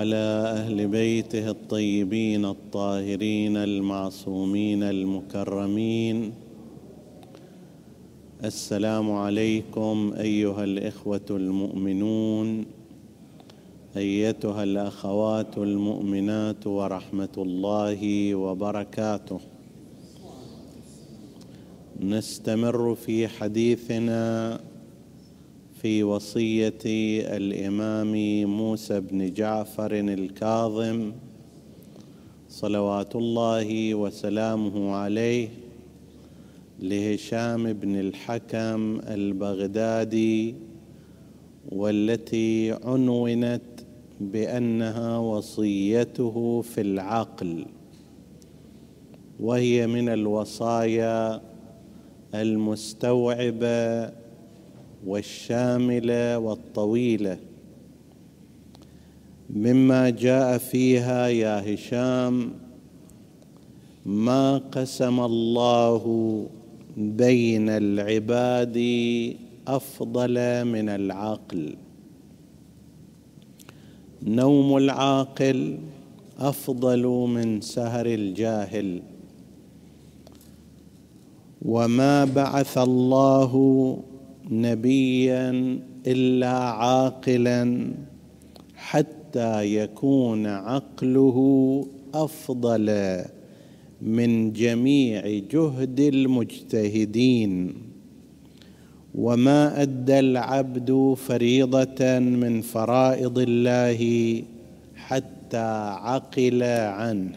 وعلى 0.00 0.52
أهل 0.56 0.88
بيته 0.88 1.50
الطيبين 1.50 2.44
الطاهرين 2.44 3.56
المعصومين 3.56 4.82
المكرمين. 4.82 6.32
السلام 8.44 9.12
عليكم 9.12 10.14
أيها 10.20 10.64
الإخوة 10.64 11.28
المؤمنون 11.30 12.66
أيتها 13.96 14.62
الأخوات 14.62 15.58
المؤمنات 15.58 16.66
ورحمة 16.66 17.36
الله 17.38 18.34
وبركاته. 18.34 19.40
نستمر 22.00 22.94
في 22.94 23.28
حديثنا 23.28 24.60
في 25.82 26.02
وصية 26.02 26.78
الإمام 27.36 28.14
موسى 28.44 29.00
بن 29.00 29.32
جعفر 29.32 29.92
الكاظم 29.92 31.12
صلوات 32.48 33.16
الله 33.16 33.94
وسلامه 33.94 34.94
عليه 34.94 35.48
لهشام 36.80 37.72
بن 37.72 38.00
الحكم 38.00 39.00
البغدادي 39.08 40.54
والتي 41.72 42.72
عنونت 42.84 43.62
بأنها 44.20 45.18
وصيته 45.18 46.60
في 46.60 46.80
العقل 46.80 47.64
وهي 49.40 49.86
من 49.86 50.08
الوصايا 50.08 51.40
المستوعبة 52.34 54.19
والشاملة 55.06 56.38
والطويلة. 56.38 57.38
مما 59.50 60.10
جاء 60.10 60.58
فيها 60.58 61.28
يا 61.28 61.74
هشام 61.74 62.50
ما 64.06 64.58
قسم 64.58 65.20
الله 65.20 66.04
بين 66.96 67.68
العباد 67.68 68.78
أفضل 69.68 70.64
من 70.64 70.88
العقل. 70.88 71.76
نوم 74.22 74.76
العاقل 74.76 75.78
أفضل 76.38 77.06
من 77.06 77.60
سهر 77.60 78.06
الجاهل. 78.06 79.02
وما 81.62 82.24
بعث 82.24 82.78
الله 82.78 83.52
نبيا 84.50 85.78
إلا 86.06 86.58
عاقلا 86.58 87.90
حتى 88.74 89.74
يكون 89.76 90.46
عقله 90.46 91.38
أفضل 92.14 93.18
من 94.02 94.52
جميع 94.52 95.42
جهد 95.50 96.00
المجتهدين. 96.00 97.74
وما 99.14 99.82
أدى 99.82 100.18
العبد 100.18 101.14
فريضة 101.16 102.18
من 102.18 102.60
فرائض 102.60 103.38
الله 103.38 104.00
حتى 104.96 105.94
عقل 106.00 106.62
عنه. 106.62 107.36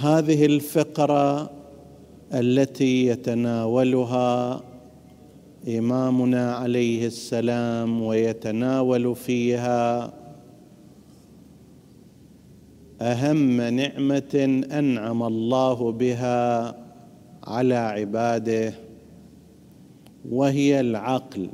هذه 0.00 0.46
الفقرة 0.46 1.59
التي 2.32 3.06
يتناولها 3.06 4.60
إمامنا 5.68 6.54
عليه 6.54 7.06
السلام 7.06 8.02
ويتناول 8.02 9.16
فيها 9.16 10.12
أهم 13.00 13.60
نعمة 13.60 14.62
أنعم 14.72 15.22
الله 15.22 15.92
بها 15.92 16.76
على 17.44 17.74
عباده 17.74 18.74
وهي 20.30 20.80
العقل. 20.80 21.48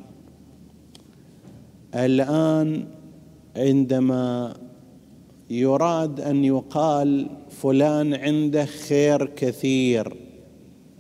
الآن 1.94 2.84
عندما 3.56 4.54
يراد 5.50 6.20
أن 6.20 6.44
يقال 6.44 7.26
فلان 7.50 8.14
عنده 8.14 8.64
خير 8.64 9.26
كثير 9.26 10.25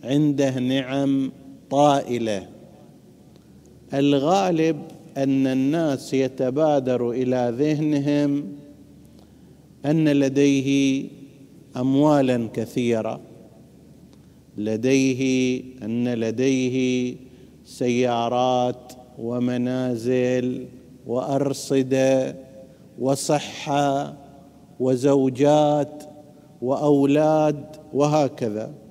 عنده 0.06 0.58
نعم 0.58 1.32
طائلة. 1.70 2.48
الغالب 3.94 4.76
أن 5.16 5.46
الناس 5.46 6.14
يتبادر 6.14 7.10
إلى 7.10 7.54
ذهنهم 7.58 8.52
أن 9.86 10.08
لديه 10.08 11.04
اموالا 11.76 12.48
كثيرة. 12.54 13.20
لديه 14.58 15.62
أن 15.82 16.08
لديه 16.08 17.14
سيارات 17.64 18.92
ومنازل 19.18 20.66
وأرصدة 21.06 22.36
وصحة 22.98 24.16
وزوجات 24.80 26.04
وأولاد 26.62 27.76
وهكذا. 27.94 28.85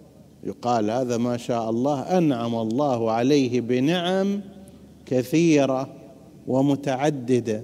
يقال 0.46 0.92
هذا 0.92 1.18
ما 1.18 1.38
شاء 1.38 1.70
الله 1.70 2.18
أنعم 2.18 2.56
الله 2.56 3.12
عليه 3.12 3.62
بنعم 3.62 4.42
كثيرة 5.06 5.90
ومتعددة. 6.48 7.64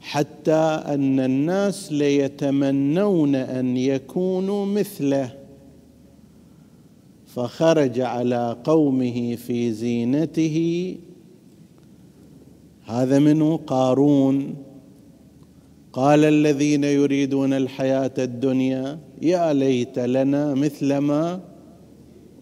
حتى 0.00 0.82
أن 0.86 1.20
الناس 1.20 1.92
ليتمنون 1.92 3.34
أن 3.34 3.76
يكونوا 3.76 4.66
مثله. 4.66 5.32
فخرج 7.26 8.00
على 8.00 8.56
قومه 8.64 9.36
في 9.36 9.72
زينته. 9.72 10.96
هذا 12.84 13.18
منه 13.18 13.56
قارون. 13.56 14.54
قال 15.92 16.24
الذين 16.24 16.84
يريدون 16.84 17.52
الحياة 17.52 18.14
الدنيا 18.18 18.98
يا 19.22 19.52
ليت 19.52 19.98
لنا 19.98 20.54
مثل 20.54 20.98
ما 20.98 21.40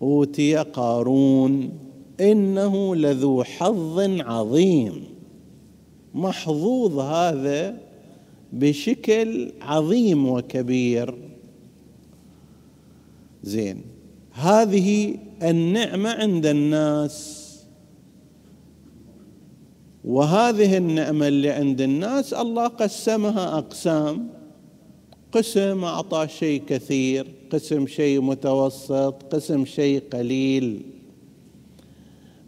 أوتي 0.03 0.57
قارون 0.57 1.71
إنه 2.21 2.97
لذو 2.97 3.45
حظ 3.45 4.01
عظيم. 4.21 5.05
محظوظ 6.15 6.99
هذا 6.99 7.81
بشكل 8.53 9.53
عظيم 9.61 10.29
وكبير. 10.29 11.15
زين 13.43 13.83
هذه 14.33 15.17
النعمة 15.43 16.11
عند 16.11 16.47
الناس. 16.47 17.49
وهذه 20.05 20.77
النعمة 20.77 21.29
اللي 21.29 21.51
عند 21.51 21.81
الناس 21.81 22.35
الله 22.35 22.67
قسمها 22.67 23.59
أقسام. 23.59 24.38
قسم 25.33 25.85
أعطى 25.85 26.27
شيء 26.29 26.63
كثير 26.67 27.27
قسم 27.51 27.87
شيء 27.87 28.21
متوسط 28.21 29.35
قسم 29.35 29.65
شيء 29.65 30.03
قليل. 30.13 30.83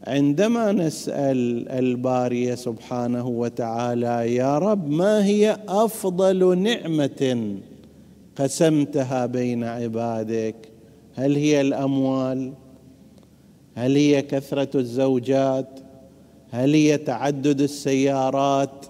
عندما 0.06 0.72
نسأل 0.72 1.68
الباري 1.68 2.56
سبحانه 2.56 3.28
وتعالى 3.28 4.34
يا 4.34 4.58
رب 4.58 4.90
ما 4.90 5.24
هي 5.24 5.58
أفضل 5.68 6.58
نعمة 6.58 7.56
قسمتها 8.36 9.26
بين 9.26 9.64
عبادك؟ 9.64 10.56
هل 11.14 11.36
هي 11.36 11.60
الأموال؟ 11.60 12.52
هل 13.74 13.96
هي 13.96 14.22
كثرة 14.22 14.80
الزوجات؟ 14.80 15.80
هل 16.50 16.74
هي 16.74 16.98
تعدد 16.98 17.60
السيارات؟ 17.60 18.86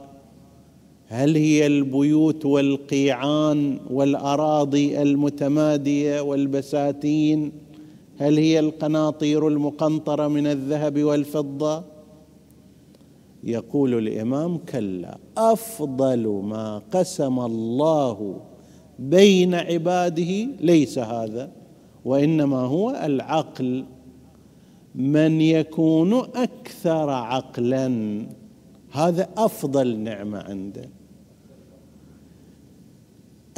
هل 1.12 1.36
هي 1.36 1.66
البيوت 1.66 2.46
والقيعان 2.46 3.78
والأراضي 3.90 5.02
المتمادية 5.02 6.20
والبساتين؟ 6.20 7.52
هل 8.18 8.38
هي 8.38 8.58
القناطير 8.58 9.48
المقنطرة 9.48 10.28
من 10.28 10.46
الذهب 10.46 11.02
والفضة؟ 11.02 11.84
يقول 13.44 13.98
الإمام 13.98 14.58
كلا 14.58 15.18
أفضل 15.36 16.28
ما 16.28 16.82
قسم 16.92 17.40
الله 17.40 18.40
بين 18.98 19.54
عباده 19.54 20.46
ليس 20.60 20.98
هذا 20.98 21.50
وإنما 22.04 22.58
هو 22.58 22.90
العقل. 22.90 23.84
من 24.94 25.40
يكون 25.40 26.14
أكثر 26.14 27.10
عقلا 27.10 28.22
هذا 28.90 29.28
أفضل 29.36 29.98
نعمة 29.98 30.38
عنده. 30.38 30.99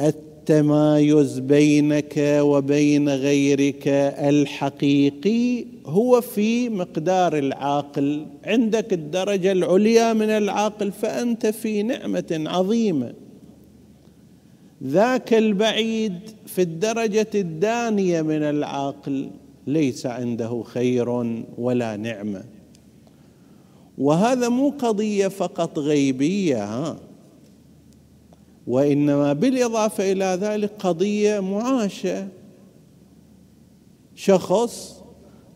التمايز 0.01 1.39
بينك 1.39 2.13
وبين 2.17 3.09
غيرك 3.09 3.87
الحقيقي 4.19 5.65
هو 5.85 6.21
في 6.21 6.69
مقدار 6.69 7.37
العاقل. 7.37 8.25
عندك 8.45 8.93
الدرجة 8.93 9.51
العليا 9.51 10.13
من 10.13 10.29
العاقل 10.29 10.91
فأنت 10.91 11.45
في 11.45 11.83
نعمة 11.83 12.43
عظيمة. 12.45 13.13
ذاك 14.83 15.33
البعيد 15.33 16.19
في 16.45 16.61
الدرجة 16.61 17.29
الدانية 17.35 18.21
من 18.21 18.43
العاقل 18.43 19.29
ليس 19.67 20.05
عنده 20.05 20.63
خير 20.63 21.09
ولا 21.57 21.95
نعمة. 21.95 22.43
وهذا 23.97 24.49
مو 24.49 24.69
قضية 24.69 25.27
فقط 25.27 25.79
غيبية 25.79 26.63
ها. 26.63 27.12
وإنما 28.67 29.33
بالإضافة 29.33 30.11
إلى 30.11 30.37
ذلك 30.41 30.71
قضية 30.79 31.39
معاشة. 31.39 32.27
شخص 34.15 35.03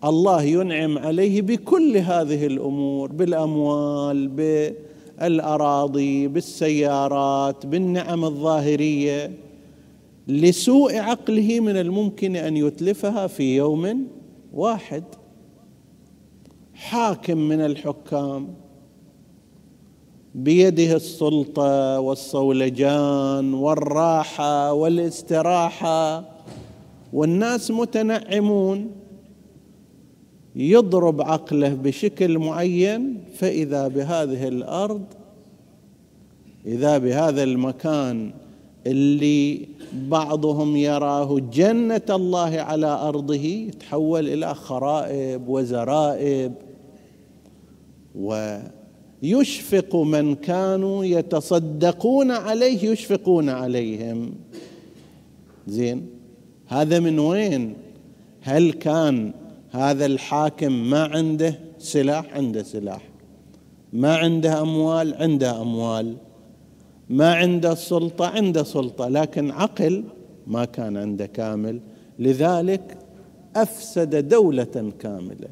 الله 0.04 0.44
ينعم 0.44 0.98
عليه 0.98 1.42
بكل 1.42 1.98
هذه 1.98 2.46
الأمور 2.46 3.12
بالأموال 3.12 4.28
بالأراضي 5.18 6.28
بالسيارات 6.28 7.66
بالنعم 7.66 8.26
الظاهرية 8.26 9.32
لسوء 10.28 10.96
عقله 10.96 11.60
من 11.60 11.78
الممكن 11.78 12.36
أن 12.36 12.58
يتلفها 12.58 13.28
في 13.28 13.56
يوم 13.56 14.08
واحد. 14.54 15.04
حاكم 16.74 17.38
من 17.38 17.62
الحكام. 17.62 18.67
بيده 20.38 20.96
السلطة 20.96 22.00
والصولجان 22.00 23.54
والراحة 23.54 24.74
والاستراحة. 24.74 26.24
والناس 27.14 27.72
متنعمون 27.72 28.92
يضرب 30.56 31.22
عقله 31.22 31.74
بشكل 31.74 32.40
معين 32.40 33.24
فإذا 33.36 33.88
بهذه 33.88 34.48
الأرض 34.48 35.04
إذا 36.66 36.98
بهذا 36.98 37.44
المكان 37.44 38.32
اللي 38.88 39.68
بعضهم 39.94 40.76
يراه 40.76 41.40
جنة 41.54 42.02
الله 42.10 42.60
على 42.60 42.88
أرضه 42.88 43.36
يتحول 43.36 44.28
إلى 44.28 44.56
خرائب 44.56 45.50
وزرائب 45.50 46.54
ويشفق 49.24 49.96
من 49.96 50.36
كانوا 50.36 51.06
يتصدقون 51.06 52.32
عليه 52.32 52.90
يشفقون 52.90 53.50
عليهم. 53.50 54.34
زين؟ 55.68 56.08
هذا 56.68 57.00
من 57.00 57.20
وين؟ 57.20 57.74
هل 58.42 58.74
كان 58.74 59.32
هذا 59.72 60.06
الحاكم 60.06 60.90
ما 60.90 61.04
عنده 61.04 61.60
سلاح؟ 61.80 62.34
عنده 62.34 62.64
سلاح. 62.64 63.02
ما 63.94 64.16
عنده 64.16 64.62
أموال؟ 64.62 65.14
عنده 65.14 65.62
أموال. 65.62 66.16
ما 67.10 67.34
عنده 67.34 67.76
سلطة؟ 67.76 68.28
عنده 68.28 68.64
سلطة. 68.64 69.08
لكن 69.08 69.52
عقل 69.52 70.04
ما 70.48 70.66
كان 70.66 70.98
عنده 70.98 71.26
كامل. 71.26 71.80
لذلك 72.20 72.98
أفسد 73.56 74.28
دولة 74.30 74.92
كاملة. 75.00 75.48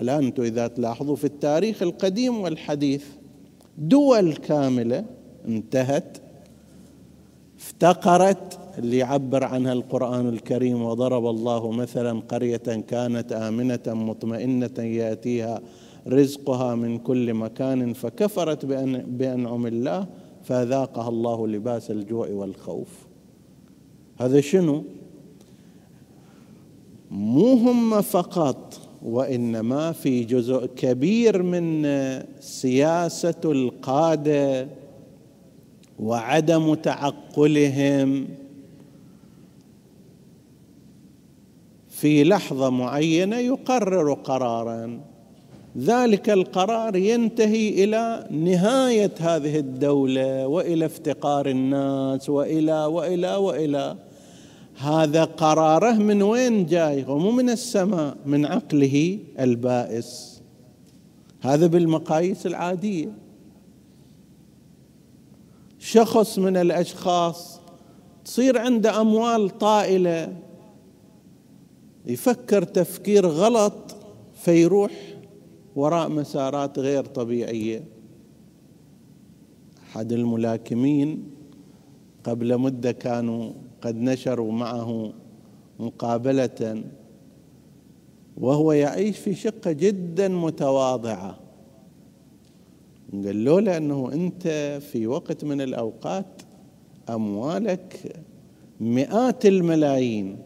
الان 0.00 0.24
أنتم 0.24 0.42
إذا 0.42 0.66
تلاحظوا 0.66 1.16
في 1.16 1.24
التاريخ 1.24 1.82
القديم 1.82 2.40
والحديث 2.40 3.04
دول 3.78 4.32
كاملة 4.32 5.04
انتهت 5.48 6.18
افتقرت 7.58 8.58
اللي 8.78 8.98
يعبر 8.98 9.44
عنها 9.44 9.72
القرآن 9.72 10.28
الكريم 10.28 10.82
وضرب 10.82 11.26
الله 11.26 11.70
مثلا 11.70 12.20
قرية 12.20 12.56
كانت 12.88 13.32
آمنة 13.32 13.80
مطمئنة 13.86 14.78
يأتيها 14.78 15.60
رزقها 16.08 16.74
من 16.74 16.98
كل 16.98 17.34
مكان 17.34 17.92
فكفرت 17.92 18.64
بأنعم 19.06 19.66
الله 19.66 20.06
فذاقها 20.44 21.08
الله 21.08 21.48
لباس 21.48 21.90
الجوع 21.90 22.28
والخوف. 22.28 23.06
هذا 24.20 24.40
شنو؟ 24.40 24.84
مو 27.10 27.52
هم 27.52 28.00
فقط 28.00 28.85
وإنما 29.06 29.92
في 29.92 30.24
جزء 30.24 30.66
كبير 30.66 31.42
من 31.42 31.86
سياسة 32.40 33.40
القادة 33.44 34.68
وعدم 35.98 36.74
تعقلهم. 36.74 38.28
في 41.88 42.24
لحظة 42.24 42.70
معينة 42.70 43.36
يقرر 43.36 44.12
قرارا. 44.12 45.00
ذلك 45.78 46.30
القرار 46.30 46.96
ينتهي 46.96 47.84
إلى 47.84 48.26
نهاية 48.30 49.12
هذه 49.20 49.58
الدولة 49.58 50.46
وإلى 50.46 50.86
افتقار 50.86 51.46
الناس 51.46 52.30
وإلى 52.30 52.84
وإلى 52.84 53.36
وإلى 53.36 53.96
هذا 54.78 55.24
قراره 55.24 55.92
من 55.92 56.22
وين 56.22 56.66
جاي؟ 56.66 57.04
مو 57.04 57.30
من 57.30 57.50
السماء 57.50 58.16
من 58.26 58.46
عقله 58.46 59.18
البائس. 59.40 60.42
هذا 61.40 61.66
بالمقاييس 61.66 62.46
العادية. 62.46 63.12
شخص 65.78 66.38
من 66.38 66.56
الأشخاص 66.56 67.60
تصير 68.24 68.58
عنده 68.58 69.00
أموال 69.00 69.58
طائلة 69.58 70.36
يفكر 72.06 72.62
تفكير 72.62 73.26
غلط 73.26 73.96
فيروح 74.34 74.92
وراء 75.76 76.08
مسارات 76.08 76.78
غير 76.78 77.04
طبيعية. 77.04 77.84
أحد 79.82 80.12
الملاكمين 80.12 81.30
قبل 82.24 82.58
مدة 82.58 82.92
كانوا 82.92 83.52
قد 83.82 83.96
نشروا 83.96 84.52
معه 84.52 85.12
مقابلة 85.78 86.84
وهو 88.36 88.72
يعيش 88.72 89.18
في 89.18 89.34
شقة 89.34 89.72
جدا 89.72 90.28
متواضعة. 90.28 91.38
قال 93.12 93.44
له 93.44 93.60
لأنه 93.60 94.12
أنت 94.12 94.48
في 94.92 95.06
وقت 95.06 95.44
من 95.44 95.60
الأوقات 95.60 96.42
أموالك 97.10 98.22
مئات 98.80 99.46
الملايين. 99.46 100.38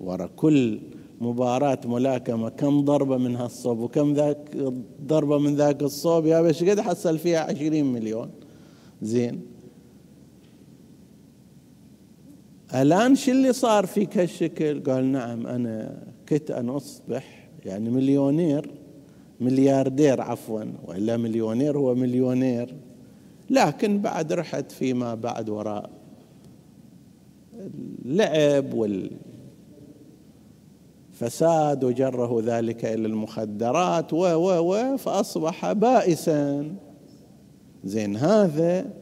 ورا 0.00 0.26
كل 0.26 0.80
مباراة 1.20 1.78
ملاكمة 1.84 2.48
كم 2.48 2.84
ضربة 2.84 3.16
من 3.16 3.36
هالصوب 3.36 3.78
وكم 3.78 4.12
ذاك 4.12 4.56
ضربة 5.06 5.38
من 5.38 5.54
ذاك 5.56 5.82
الصوب 5.82 6.26
يا 6.26 6.42
بش 6.42 6.64
قد 6.64 6.80
حصل 6.80 7.18
فيها 7.18 7.40
عشرين 7.40 7.92
مليون. 7.92 8.30
زين. 9.02 9.51
الآن 12.74 13.14
شو 13.14 13.32
اللي 13.32 13.52
صار 13.52 13.86
فيك 13.86 14.18
هالشكل 14.18 14.82
قال 14.82 15.12
نعم 15.12 15.46
أنا 15.46 16.02
كنت 16.28 16.50
أن 16.50 16.68
أصبح 16.68 17.48
يعني 17.64 17.90
مليونير 17.90 18.70
ملياردير 19.40 20.20
عفوا 20.20 20.64
وإلا 20.86 21.16
مليونير 21.16 21.78
هو 21.78 21.94
مليونير. 21.94 22.74
لكن 23.50 23.98
بعد 23.98 24.32
رحت 24.32 24.72
فيما 24.72 25.14
بعد 25.14 25.48
وراء 25.48 25.90
اللعب 28.04 28.74
وال 28.74 29.10
فساد 31.12 31.84
وجره 31.84 32.42
ذلك 32.44 32.84
إلى 32.84 33.06
المخدرات 33.06 34.12
و 34.12 34.16
و 34.16 34.72
و 34.72 34.96
فأصبح 34.96 35.72
بائسا. 35.72 36.74
زين 37.84 38.16
هذا 38.16 39.01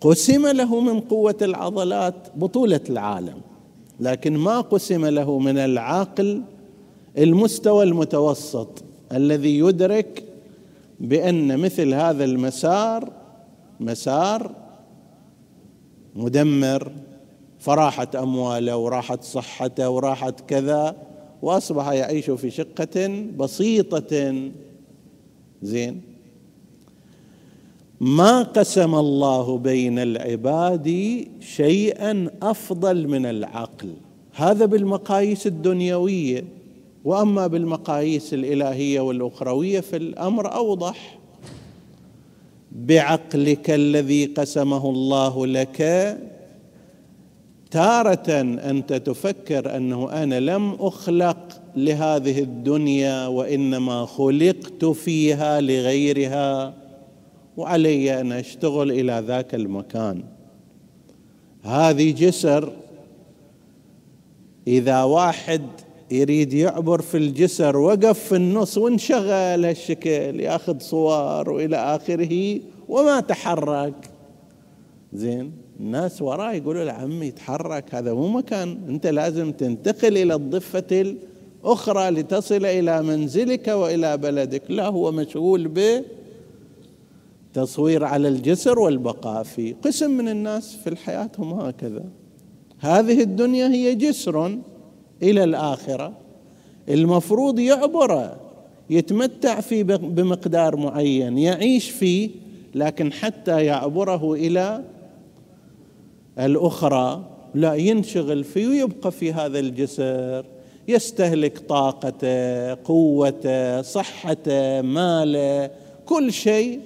قسم 0.00 0.46
له 0.46 0.80
من 0.80 1.00
قوة 1.00 1.36
العضلات 1.42 2.14
بطولة 2.36 2.80
العالم 2.90 3.40
لكن 4.00 4.36
ما 4.36 4.60
قسم 4.60 5.06
له 5.06 5.38
من 5.38 5.58
العقل 5.58 6.42
المستوى 7.18 7.84
المتوسط 7.84 8.84
الذي 9.12 9.58
يدرك 9.58 10.24
بأن 11.00 11.58
مثل 11.58 11.94
هذا 11.94 12.24
المسار 12.24 13.12
مسار 13.80 14.54
مدمر 16.14 16.92
فراحت 17.58 18.16
أمواله 18.16 18.76
وراحت 18.76 19.22
صحته 19.22 19.90
وراحت 19.90 20.40
كذا 20.40 20.96
وأصبح 21.42 21.88
يعيش 21.88 22.30
في 22.30 22.50
شقة 22.50 23.24
بسيطة. 23.36 24.50
زين. 25.62 26.09
ما 28.00 28.42
قسم 28.42 28.94
الله 28.94 29.58
بين 29.58 29.98
العباد 29.98 31.24
شيئا 31.40 32.30
أفضل 32.42 33.08
من 33.08 33.26
العقل. 33.26 33.94
هذا 34.34 34.64
بالمقاييس 34.64 35.46
الدنيوية. 35.46 36.44
وأما 37.04 37.46
بالمقاييس 37.46 38.34
الإلهية 38.34 39.00
والأخروية 39.00 39.80
فالأمر 39.80 40.54
أوضح. 40.54 41.18
بعقلك 42.72 43.70
الذي 43.70 44.24
قسمه 44.24 44.90
الله 44.90 45.46
لك 45.46 45.80
تارة 47.70 48.40
أنت 48.70 48.92
تفكر 48.92 49.76
أنه 49.76 50.12
أنا 50.22 50.40
لم 50.40 50.76
أخلق 50.80 51.60
لهذه 51.76 52.40
الدنيا 52.40 53.26
وإنما 53.26 54.06
خلقت 54.06 54.84
فيها 54.84 55.60
لغيرها. 55.60 56.74
وعلي 57.60 58.20
أن 58.20 58.32
أشتغل 58.32 58.90
إلى 58.90 59.24
ذاك 59.26 59.54
المكان. 59.54 60.22
هذه 61.62 62.12
جسر 62.12 62.72
إذا 64.66 65.02
واحد 65.02 65.62
يريد 66.10 66.52
يعبر 66.52 67.00
في 67.00 67.16
الجسر 67.16 67.76
وقف 67.76 68.18
في 68.18 68.36
النص 68.36 68.78
وانشغل 68.78 69.64
هالشكل 69.64 70.40
ياخذ 70.40 70.78
صور 70.78 71.50
وإلى 71.50 71.76
آخره 71.76 72.60
وما 72.88 73.20
تحرك. 73.20 74.10
زين؟ 75.12 75.52
الناس 75.80 76.22
وراه 76.22 76.52
يقولوا 76.52 76.84
له 76.84 76.92
عمي 76.92 77.30
تحرك 77.30 77.94
هذا 77.94 78.12
مو 78.12 78.28
مكان 78.28 78.78
أنت 78.88 79.06
لازم 79.06 79.52
تنتقل 79.52 80.18
إلى 80.18 80.34
الضفة 80.34 81.14
الأخرى 81.64 82.10
لتصل 82.10 82.64
إلى 82.64 83.02
منزلك 83.02 83.68
وإلى 83.68 84.16
بلدك. 84.16 84.62
لا 84.68 84.86
هو 84.86 85.12
مشغول 85.12 85.68
به 85.68 86.04
تصوير 87.54 88.04
على 88.04 88.28
الجسر 88.28 88.78
والبقاء 88.78 89.42
فيه 89.42 89.74
قسم 89.82 90.10
من 90.10 90.28
الناس 90.28 90.76
في 90.76 90.90
الحياة 90.90 91.30
هم 91.38 91.52
هكذا. 91.52 92.04
هذه 92.78 93.22
الدنيا 93.22 93.68
هي 93.68 93.94
جسر 93.94 94.58
إلى 95.22 95.44
الآخرة. 95.44 96.12
المفروض 96.88 97.58
يعبر 97.58 98.36
يتمتع 98.90 99.60
فيه 99.60 99.82
بمقدار 99.82 100.76
معين 100.76 101.38
يعيش 101.38 101.90
فيه 101.90 102.30
لكن 102.74 103.12
حتى 103.12 103.64
يعبره 103.64 104.34
إلى 104.34 104.84
الأخرى 106.38 107.24
لا 107.54 107.74
ينشغل 107.74 108.44
فيه 108.44 108.68
ويبقى 108.68 109.12
في 109.12 109.32
هذا 109.32 109.58
الجسر. 109.58 110.44
يستهلك 110.88 111.58
طاقته 111.58 112.74
قوته 112.74 113.82
صحته 113.82 114.80
ماله 114.80 115.70
كل 116.06 116.32
شيء 116.32 116.80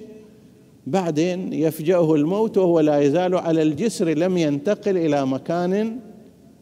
بعدين 0.87 1.53
يفجأه 1.53 2.15
الموت 2.15 2.57
وهو 2.57 2.79
لا 2.79 2.99
يزال 2.99 3.35
على 3.35 3.61
الجسر 3.61 4.09
لم 4.09 4.37
ينتقل 4.37 4.97
إلى 4.97 5.25
مكان 5.25 5.99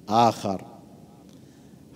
آخر. 0.10 0.62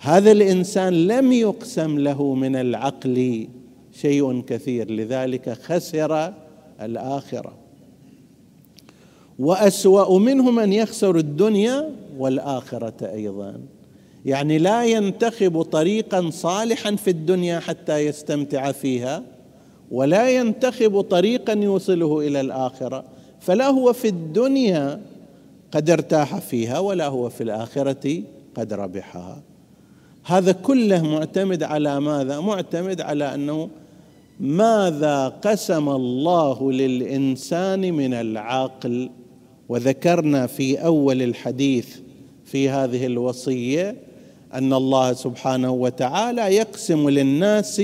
هذا 0.00 0.32
الإنسان 0.32 1.06
لم 1.06 1.32
يقسم 1.32 1.98
له 1.98 2.34
من 2.34 2.56
العقل 2.56 3.48
شيء 3.92 4.40
كثير 4.40 4.90
لذلك 4.90 5.52
خسر 5.52 6.32
الآخرة. 6.80 7.52
وأسوأ 9.38 10.18
منه 10.18 10.50
من 10.50 10.72
يخسر 10.72 11.16
الدنيا 11.16 11.90
والآخرة 12.18 13.12
أيضا. 13.12 13.60
يعني 14.24 14.58
لا 14.58 14.84
ينتخب 14.84 15.62
طريقا 15.62 16.30
صالحا 16.30 16.96
في 16.96 17.10
الدنيا 17.10 17.58
حتى 17.58 17.98
يستمتع 17.98 18.72
فيها. 18.72 19.22
ولا 19.90 20.30
ينتخب 20.30 21.00
طريقا 21.00 21.52
يوصله 21.52 22.20
إلى 22.20 22.40
الآخرة 22.40 23.04
فلا 23.40 23.66
هو 23.66 23.92
في 23.92 24.08
الدنيا 24.08 25.00
قد 25.72 25.90
ارتاح 25.90 26.38
فيها 26.38 26.78
ولا 26.78 27.06
هو 27.06 27.28
في 27.28 27.42
الآخرة 27.42 28.22
قد 28.54 28.72
ربحها. 28.72 29.42
هذا 30.24 30.52
كله 30.52 31.02
معتمد 31.02 31.62
على 31.62 32.00
ماذا؟ 32.00 32.40
معتمد 32.40 33.00
على 33.00 33.34
أنه 33.34 33.68
ماذا 34.40 35.28
قسم 35.28 35.88
الله 35.88 36.72
للإنسان 36.72 37.94
من 37.94 38.14
العقل؟ 38.14 39.10
وذكرنا 39.68 40.46
في 40.46 40.84
أول 40.84 41.22
الحديث 41.22 41.96
في 42.44 42.68
هذه 42.68 43.06
الوصية 43.06 43.96
أن 44.54 44.72
الله 44.72 45.12
سبحانه 45.12 45.70
وتعالى 45.70 46.56
يقسم 46.56 47.08
للناس 47.08 47.82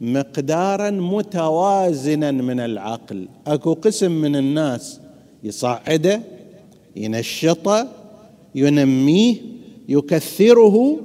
مقدارا 0.00 0.90
متوازنا 0.90 2.30
من 2.30 2.60
العقل. 2.60 3.28
أكو 3.46 3.72
قسم 3.72 4.12
من 4.12 4.36
الناس 4.36 5.00
يصعده 5.44 6.20
ينشطه 6.96 7.88
ينميه 8.54 9.36
يكثره 9.88 10.96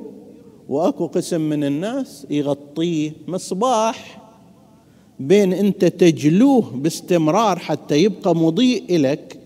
وأكو 0.70 1.08
قسم 1.08 1.42
من 1.42 1.64
الناس 1.64 2.28
يغطيه 2.30 3.12
مصباح 3.28 4.22
بين 5.20 5.54
أنت 5.54 5.86
تجلوه 5.86 6.72
باستمرار 6.76 7.60
حتى 7.60 8.04
يبقى 8.04 8.36
مضيء 8.36 8.98
لك 8.98 9.38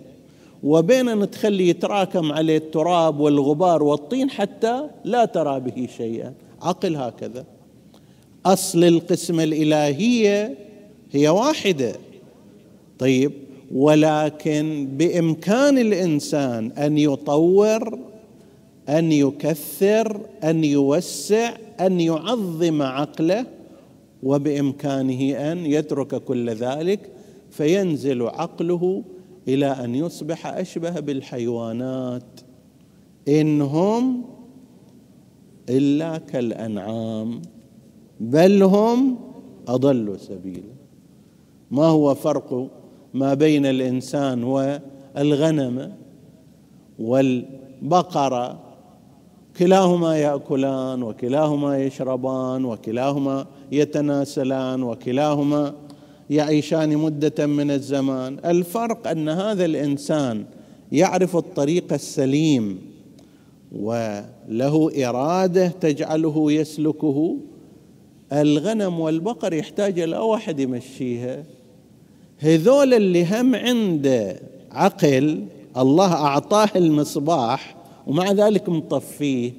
وبين 0.63 1.09
أن 1.09 1.31
تخليه 1.31 1.69
يتراكم 1.69 2.31
عليه 2.31 2.57
التراب 2.57 3.19
والغبار 3.19 3.83
والطين 3.83 4.29
حتى 4.29 4.89
لا 5.03 5.25
ترى 5.25 5.59
به 5.59 5.87
شيئا. 5.97 6.33
عقل 6.61 6.95
هكذا. 6.95 7.45
أصل 8.45 8.83
القسمه 8.83 9.43
الإلهية 9.43 10.57
هي 11.11 11.29
واحدة. 11.29 11.95
طيب 12.99 13.31
ولكن 13.71 14.87
بإمكان 14.97 15.77
الإنسان 15.77 16.71
أن 16.71 16.97
يطور 16.97 17.99
أن 18.89 19.11
يكثر 19.11 20.21
أن 20.43 20.63
يوسع 20.63 21.53
أن 21.81 22.01
يعظم 22.01 22.81
عقله 22.81 23.45
وبإمكانه 24.23 25.51
أن 25.51 25.65
يترك 25.65 26.15
كل 26.23 26.49
ذلك 26.49 27.09
فينزل 27.51 28.21
عقله 28.21 29.03
إلى 29.47 29.65
أن 29.65 29.95
يصبح 29.95 30.47
أشبه 30.47 30.99
بالحيوانات. 30.99 32.39
إنهم 33.27 34.23
إلا 35.69 36.17
كالأنعام. 36.17 37.41
بل 38.19 38.63
هم 38.63 39.17
اضلوا 39.67 40.17
سبيلا. 40.17 40.75
ما 41.71 41.85
هو 41.85 42.15
فرق 42.15 42.67
ما 43.13 43.33
بين 43.33 43.65
الإنسان 43.65 44.43
والغنم 44.43 45.91
والبقره 46.99 48.59
كلاهما 49.57 50.17
يأكلان 50.17 51.03
وكلاهما 51.03 51.77
يشربان 51.77 52.65
وكلاهما 52.65 53.45
يتناسلان 53.71 54.83
وكلاهما 54.83 55.73
يعيشان 56.29 56.97
مدة 56.97 57.47
من 57.47 57.71
الزمان. 57.71 58.37
الفرق 58.45 59.07
أن 59.07 59.29
هذا 59.29 59.65
الإنسان 59.65 60.45
يعرف 60.91 61.37
الطريق 61.37 61.93
السليم 61.93 62.81
وله 63.71 65.07
إرادة 65.07 65.67
تجعله 65.67 66.51
يسلكه 66.51 67.37
الغنم 68.33 68.99
والبقر 68.99 69.53
يحتاج 69.53 69.99
إلى 69.99 70.17
واحد 70.17 70.59
يمشيها. 70.59 71.43
هذول 72.37 72.93
اللي 72.93 73.25
هم 73.25 73.55
عنده 73.55 74.39
عقل 74.71 75.45
الله 75.77 76.13
أعطاه 76.13 76.69
المصباح 76.75 77.75
ومع 78.07 78.31
ذلك 78.31 78.69
مطفيه. 78.69 79.51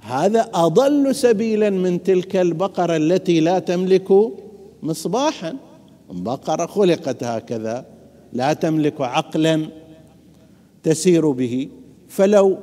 هذا 0.00 0.50
أضل 0.54 1.14
سبيلا 1.14 1.70
من 1.70 2.02
تلك 2.02 2.36
البقرة 2.36 2.96
التي 2.96 3.40
لا 3.40 3.58
تملك 3.58 4.32
مصباحا. 4.82 5.56
بقره 6.10 6.66
خلقت 6.66 7.24
هكذا 7.24 7.86
لا 8.32 8.52
تملك 8.52 9.00
عقلا 9.00 9.66
تسير 10.82 11.30
به. 11.30 11.68
فلو 12.08 12.58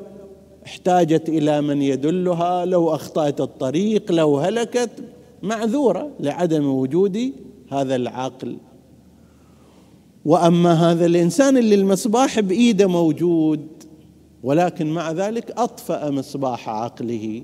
احتاجت 0.66 1.30
إلى 1.30 1.62
من 1.62 1.82
يدلها 1.82 2.66
لو 2.66 2.96
أخطأت 2.96 3.42
الطريق 3.42 4.12
لو 4.12 4.38
هلكت 4.38 4.90
معذورة 5.44 6.10
لعدم 6.20 6.66
وجود 6.66 7.34
هذا 7.70 7.96
العقل. 7.96 8.58
وأما 10.26 10.74
هذا 10.74 11.06
الإنسان 11.06 11.58
اللي 11.58 11.76
المصباح 11.76 12.40
بإيده 12.40 12.88
موجود 12.88 13.68
ولكن 14.44 14.94
مع 14.94 15.12
ذلك 15.12 15.52
أطفأ 15.52 16.10
مصباح 16.10 16.70
عقله. 16.70 17.44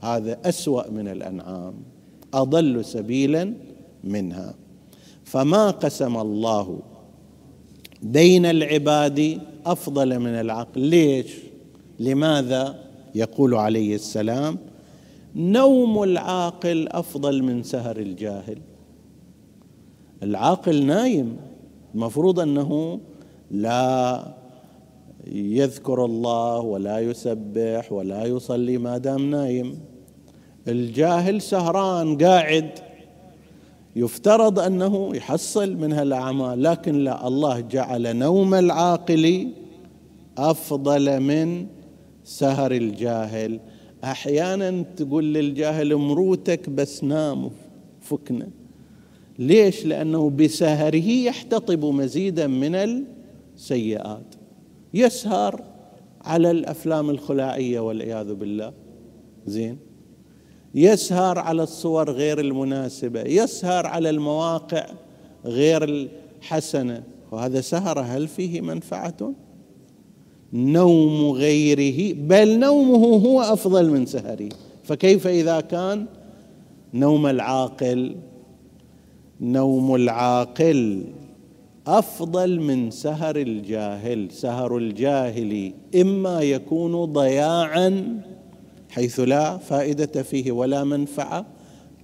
هذا 0.00 0.38
أسوأ 0.44 0.90
من 0.90 1.08
الأنعام 1.08 1.74
أضل 2.34 2.84
سبيلا 2.84 3.54
منها. 4.04 4.54
فما 5.24 5.70
قسم 5.70 6.16
الله 6.16 6.78
بين 8.02 8.46
العباد 8.46 9.40
أفضل 9.66 10.18
من 10.18 10.30
العقل؟ 10.30 10.80
ليش؟ 10.80 11.49
لماذا 12.00 12.78
يقول 13.14 13.54
عليه 13.54 13.94
السلام 13.94 14.58
نوم 15.36 16.02
العاقل 16.02 16.88
أفضل 16.88 17.42
من 17.42 17.62
سهر 17.62 17.96
الجاهل؟ 17.96 18.58
العاقل 20.22 20.86
نايم 20.86 21.36
المفروض 21.94 22.40
أنه 22.40 23.00
لا 23.50 24.24
يذكر 25.32 26.04
الله 26.04 26.60
ولا 26.60 26.98
يسبح 27.00 27.92
ولا 27.92 28.24
يصلي 28.24 28.78
ما 28.78 28.98
دام 28.98 29.30
نايم. 29.30 29.78
الجاهل 30.68 31.42
سهران 31.42 32.18
قاعد 32.18 32.70
يفترض 33.96 34.58
أنه 34.58 35.16
يحصل 35.16 35.76
من 35.76 35.92
هالأعمال 35.92 36.62
لكن 36.62 36.94
لا 37.04 37.28
الله 37.28 37.60
جعل 37.60 38.16
نوم 38.16 38.54
العاقل 38.54 39.48
أفضل 40.38 41.20
من 41.20 41.66
سهر 42.30 42.72
الجاهل. 42.72 43.60
أحيانا 44.04 44.82
تقول 44.96 45.34
للجاهل 45.34 45.96
مروتك 45.96 46.70
بس 46.70 47.04
نام 47.04 47.50
فكنا. 48.00 48.48
ليش؟ 49.38 49.86
لأنه 49.86 50.30
بسهره 50.30 51.06
يحتطب 51.06 51.84
مزيدا 51.84 52.46
من 52.46 52.74
السيئات. 52.74 54.34
يسهر 54.94 55.64
على 56.20 56.50
الأفلام 56.50 57.10
الخلاعيه 57.10 57.80
والعياذ 57.80 58.34
بالله. 58.34 58.72
زين. 59.46 59.78
يسهر 60.74 61.38
على 61.38 61.62
الصور 61.62 62.10
غير 62.10 62.40
المناسبة. 62.40 63.20
يسهر 63.20 63.86
على 63.86 64.10
المواقع 64.10 64.86
غير 65.44 65.84
الحسنة. 65.84 67.02
وهذا 67.32 67.60
سهر 67.60 68.00
هل 68.00 68.28
فيه 68.28 68.60
منفعة؟ 68.60 69.34
نوم 70.52 71.30
غيره 71.30 72.14
بل 72.14 72.58
نومه 72.58 73.06
هو 73.06 73.40
أفضل 73.40 73.90
من 73.90 74.06
سهره. 74.06 74.48
فكيف 74.84 75.26
إذا 75.26 75.60
كان 75.60 76.06
نوم 76.94 77.26
العاقل؟ 77.26 78.16
نوم 79.40 79.94
العاقل 79.94 81.04
أفضل 81.86 82.60
من 82.60 82.90
سهر 82.90 83.36
الجاهل. 83.36 84.28
سهر 84.30 84.76
الجاهل 84.76 85.72
إما 86.00 86.40
يكون 86.42 87.04
ضياعا 87.04 88.20
حيث 88.90 89.20
لا 89.20 89.56
فائدة 89.56 90.22
فيه 90.22 90.52
ولا 90.52 90.84
منفعة 90.84 91.46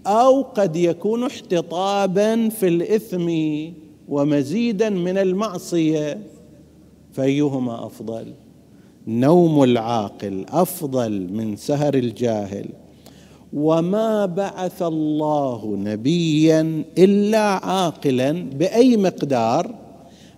أو 0.06 0.42
قد 0.42 0.76
يكون 0.76 1.24
احتطابا 1.24 2.48
في 2.48 2.68
الإثم 2.68 3.30
ومزيدا 4.08 4.90
من 4.90 5.18
المعصية. 5.18 6.35
فأيهما 7.16 7.86
أفضل؟ 7.86 8.32
نوم 9.06 9.62
العاقل 9.62 10.44
أفضل 10.48 11.32
من 11.32 11.56
سهر 11.56 11.94
الجاهل. 11.94 12.66
وما 13.52 14.26
بعث 14.26 14.82
الله 14.82 15.76
نبيا 15.76 16.84
إلا 16.98 17.38
عاقلا 17.40 18.32
بأي 18.32 18.96
مقدار؟ 18.96 19.74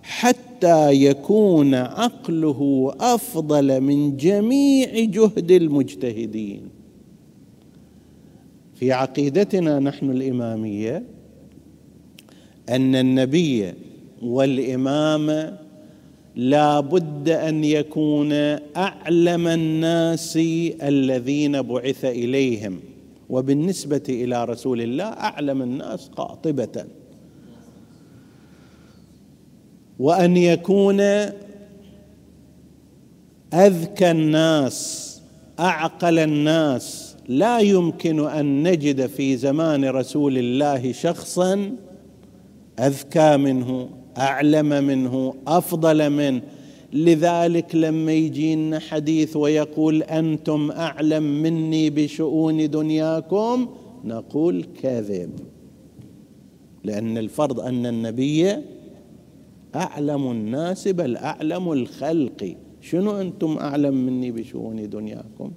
حتى 0.01 0.91
يكون 0.91 1.75
عقله 1.75 2.91
أفضل 2.99 3.81
من 3.81 4.17
جميع 4.17 4.89
جهد 4.99 5.51
المجتهدين. 5.51 6.61
في 8.75 8.91
عقيدتنا 8.91 9.79
نحن 9.79 10.11
الإمامية 10.11 11.03
أن 12.69 12.95
النبي 12.95 13.73
والإمام 14.21 15.57
لا 16.39 16.79
بد 16.79 17.29
أن 17.29 17.63
يكون 17.63 18.31
أعلم 18.77 19.47
الناس 19.47 20.37
الذين 20.81 21.61
بعث 21.61 22.05
إليهم. 22.05 22.79
وبالنسبة 23.29 24.03
إلى 24.09 24.45
رسول 24.45 24.81
الله 24.81 25.03
أعلم 25.03 25.61
الناس 25.61 26.09
قاطبة. 26.09 26.85
وأن 29.99 30.37
يكون 30.37 30.99
أذكى 33.53 34.11
الناس 34.11 35.21
أعقل 35.59 36.19
الناس. 36.19 37.15
لا 37.27 37.59
يمكن 37.59 38.27
أن 38.27 38.63
نجد 38.67 39.05
في 39.05 39.37
زمان 39.37 39.85
رسول 39.85 40.37
الله 40.37 40.91
شخصا 40.91 41.75
أذكى 42.79 43.37
منه. 43.37 43.98
أعلم 44.19 44.83
منه 44.83 45.33
أفضل 45.47 46.09
منه 46.09 46.41
لذلك 46.93 47.75
لما 47.75 48.11
يجينا 48.11 48.79
حديث 48.79 49.35
ويقول 49.35 50.03
أنتم 50.03 50.71
أعلم 50.71 51.23
مني 51.23 51.89
بشؤون 51.89 52.69
دنياكم؟ 52.69 53.67
نقول 54.05 54.65
كذب 54.81 55.31
لأن 56.83 57.17
الفرض 57.17 57.59
أن 57.59 57.85
النبي 57.85 58.55
أعلم 59.75 60.31
الناس 60.31 60.87
بل 60.87 61.17
أعلم 61.17 61.71
الخلق. 61.71 62.55
شنو 62.81 63.21
أنتم 63.21 63.57
أعلم 63.57 64.05
مني 64.05 64.31
بشؤون 64.31 64.89
دنياكم؟ 64.89 65.51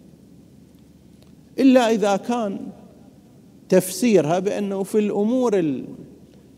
إلا 1.58 1.90
إذا 1.90 2.16
كان 2.16 2.58
تفسيرها 3.68 4.38
بأنه 4.38 4.82
في 4.82 4.98
الأمور 4.98 5.56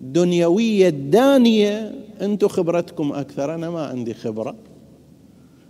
الدنيويه 0.04 0.88
الدانيه 0.88 1.94
أنتم 2.20 2.48
خبرتكم 2.48 3.12
أكثر. 3.12 3.54
أنا 3.54 3.70
ما 3.70 3.86
عندي 3.86 4.14
خبرة. 4.14 4.54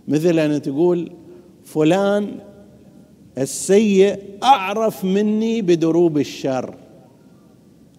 مثل 0.07 0.39
أن 0.39 0.61
تقول 0.61 1.11
فلان 1.63 2.31
السيء 3.37 4.19
أعرف 4.43 5.05
مني 5.05 5.61
بدروب 5.61 6.17
الشر. 6.17 6.75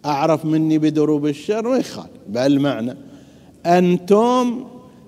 أعرف 0.04 0.44
مني 0.44 0.78
بدروب 0.78 1.26
الشر 1.26 1.68
ما 1.68 1.76
يخالف. 1.76 2.10
بالمعنى 2.28 2.96
أنتم 3.66 4.64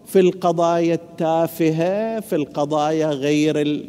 في 0.07 0.21
القضايا 0.21 0.95
التافهة 0.95 2.21
في 2.21 2.37
القضايا 2.37 3.07
غير 3.07 3.85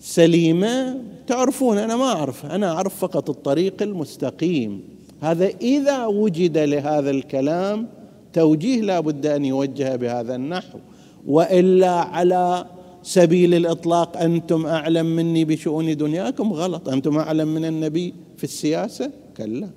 السليمة 0.00 1.00
تعرفون. 1.26 1.78
أنا 1.78 1.96
ما 1.96 2.04
أعرف. 2.04 2.46
أنا 2.46 2.72
أعرف 2.72 2.96
فقط 2.96 3.30
الطريق 3.30 3.82
المستقيم. 3.82 4.97
هذا 5.20 5.50
إذا 5.60 6.06
وجد 6.06 6.58
لهذا 6.58 7.10
الكلام 7.10 7.86
توجيه 8.32 8.80
لا 8.80 9.00
بد 9.00 9.26
أن 9.26 9.44
يوجه 9.44 9.96
بهذا 9.96 10.34
النحو. 10.34 10.78
وإلا 11.26 11.90
على 11.90 12.66
سبيل 13.02 13.54
الإطلاق 13.54 14.16
أنتم 14.16 14.66
أعلم 14.66 15.06
مني 15.06 15.44
بشؤون 15.44 15.96
دنياكم؟ 15.96 16.52
غلط. 16.52 16.88
أنتم 16.88 17.18
أعلم 17.18 17.48
من 17.48 17.64
النبي 17.64 18.14
في 18.36 18.44
السياسة؟ 18.44 19.10
كلا. 19.36 19.68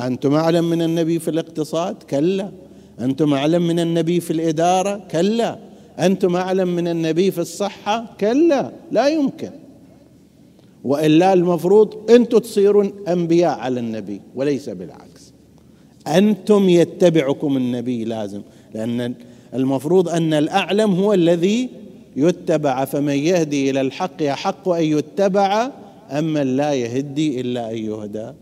أنتم 0.00 0.34
أعلم 0.34 0.70
من 0.70 0.82
النبي 0.82 1.18
في 1.18 1.30
الاقتصاد؟ 1.30 2.02
كلا. 2.02 2.50
أنتم 3.00 3.34
أعلم 3.34 3.66
من 3.66 3.80
النبي 3.80 4.20
في 4.20 4.30
الإدارة؟ 4.30 4.96
كلا. 5.10 5.58
أنتم 5.98 6.36
أعلم 6.36 6.68
من 6.68 6.88
النبي 6.88 7.30
في 7.30 7.38
الصحة؟ 7.38 8.16
كلا. 8.20 8.72
لا 8.92 9.08
يمكن. 9.08 9.50
وإلا 10.86 11.32
المفروض 11.32 12.10
أنتم 12.10 12.38
تصيرون 12.38 12.92
أنبياء 13.08 13.58
على 13.58 13.80
النبي 13.80 14.20
وليس 14.34 14.68
بالعكس. 14.68 15.32
أنتم 16.06 16.68
يتبعكم 16.68 17.56
النبي 17.56 18.04
لازم 18.04 18.42
لأن 18.74 19.14
المفروض 19.54 20.08
أن 20.08 20.32
الأعلم 20.32 20.94
هو 20.94 21.12
الذي 21.12 21.68
يتبع 22.16 22.84
فمن 22.84 23.14
يهدي 23.14 23.70
إلى 23.70 23.80
الحق 23.80 24.22
يحق 24.22 24.68
أن 24.68 24.84
يتبع 24.84 25.70
أما 26.10 26.44
لا 26.44 26.72
يهدي 26.72 27.40
إلا 27.40 27.70
أن 27.70 27.76
يهدى. 27.76 28.32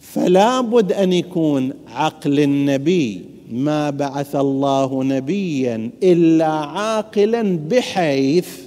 فلا 0.00 0.60
بد 0.60 0.92
أن 0.92 1.12
يكون 1.12 1.72
عقل 1.88 2.40
النبي 2.40 3.24
ما 3.50 3.90
بعث 3.90 4.36
الله 4.36 5.04
نبيا 5.04 5.90
إلا 6.02 6.46
عاقلا 6.46 7.58
بحيث 7.70 8.63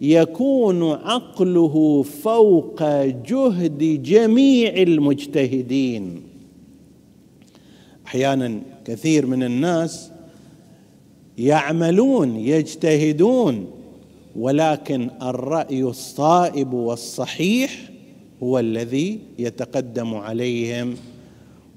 يكون 0.00 0.82
عقله 0.92 2.02
فوق 2.02 2.82
جهد 3.04 4.02
جميع 4.02 4.82
المجتهدين. 4.82 6.22
أحيانا 8.06 8.60
كثير 8.84 9.26
من 9.26 9.42
الناس 9.42 10.10
يعملون 11.38 12.36
يجتهدون 12.36 13.66
ولكن 14.36 15.10
الرأي 15.22 15.82
الصائب 15.82 16.72
والصحيح 16.72 17.90
هو 18.42 18.58
الذي 18.58 19.18
يتقدم 19.38 20.14
عليهم. 20.14 20.94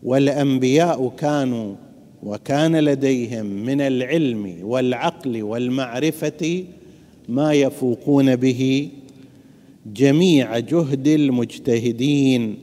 والأنبياء 0.03 1.10
كانوا 1.17 1.75
وكان 2.23 2.75
لديهم 2.75 3.45
من 3.45 3.81
العلم 3.81 4.57
والعقل 4.62 5.43
والمعرفة 5.43 6.63
ما 7.32 7.54
يفوقون 7.54 8.36
به 8.36 8.89
جميع 9.86 10.60
جهد 10.60 11.08
المجتهدين. 11.08 12.58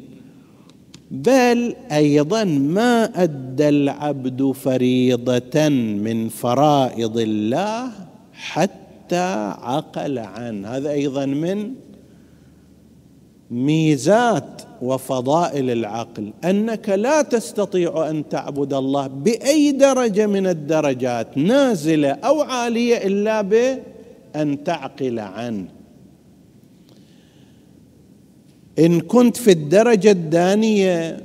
بل 1.11 1.75
أيضا 1.93 2.45
ما 2.45 3.23
أدى 3.23 3.69
العبد 3.69 4.53
فريضة 4.53 5.69
من 5.69 6.29
فرائض 6.29 7.19
الله 7.19 7.91
حتى 8.33 9.55
عقل 9.59 10.19
عنه. 10.19 10.69
هذا 10.69 10.91
أيضا 10.91 11.27
من 11.27 11.71
ميزات 13.51 14.63
وفضائل 14.83 15.71
العقل 15.71 16.33
أنك 16.45 16.89
لا 16.89 17.23
تستطيع 17.23 18.11
أن 18.11 18.29
تعبد 18.29 18.73
الله 18.73 19.07
بأي 19.07 19.73
درجة 19.73 20.27
من 20.27 20.47
الدرجات 20.47 21.39
نازلة 21.39 22.09
أو 22.09 22.43
عالية 22.43 22.97
إلا 22.97 23.43
بان 24.39 24.65
تعقل 24.65 25.19
عنه 25.19 25.69
إن 28.79 29.01
كنت 29.01 29.37
في 29.37 29.51
الدرجة 29.51 30.11
الدانية 30.11 31.25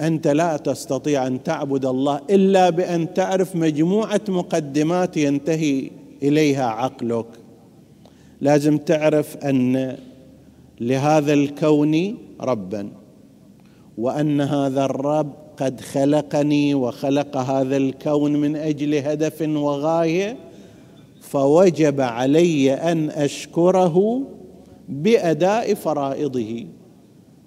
أنت 0.00 0.28
لا 0.28 0.56
تستطيع 0.56 1.26
أن 1.26 1.42
تعبد 1.42 1.86
الله 1.86 2.20
إلا 2.30 2.70
بأن 2.70 3.14
تعرف 3.14 3.56
مجموعة 3.56 4.20
مقدمات 4.28 5.16
ينتهي 5.16 5.90
إليها 6.22 6.64
عقلك. 6.64 7.26
لازم 8.40 8.78
تعرف 8.78 9.36
أن 9.36 9.96
لهذا 10.80 11.32
الكون 11.32 12.18
ربا 12.40 12.88
وأن 13.98 14.40
هذا 14.40 14.84
الرب 14.84 15.32
قد 15.56 15.80
خلقني 15.80 16.74
وخلق 16.74 17.36
هذا 17.36 17.76
الكون 17.76 18.36
من 18.36 18.56
أجل 18.56 18.94
هدف 18.94 19.42
وغاية. 19.42 20.36
فوجب 21.30 22.00
علي 22.00 22.74
أن 22.74 23.10
أشكره 23.10 24.22
بأداء 24.88 25.74
فرائضه. 25.74 26.66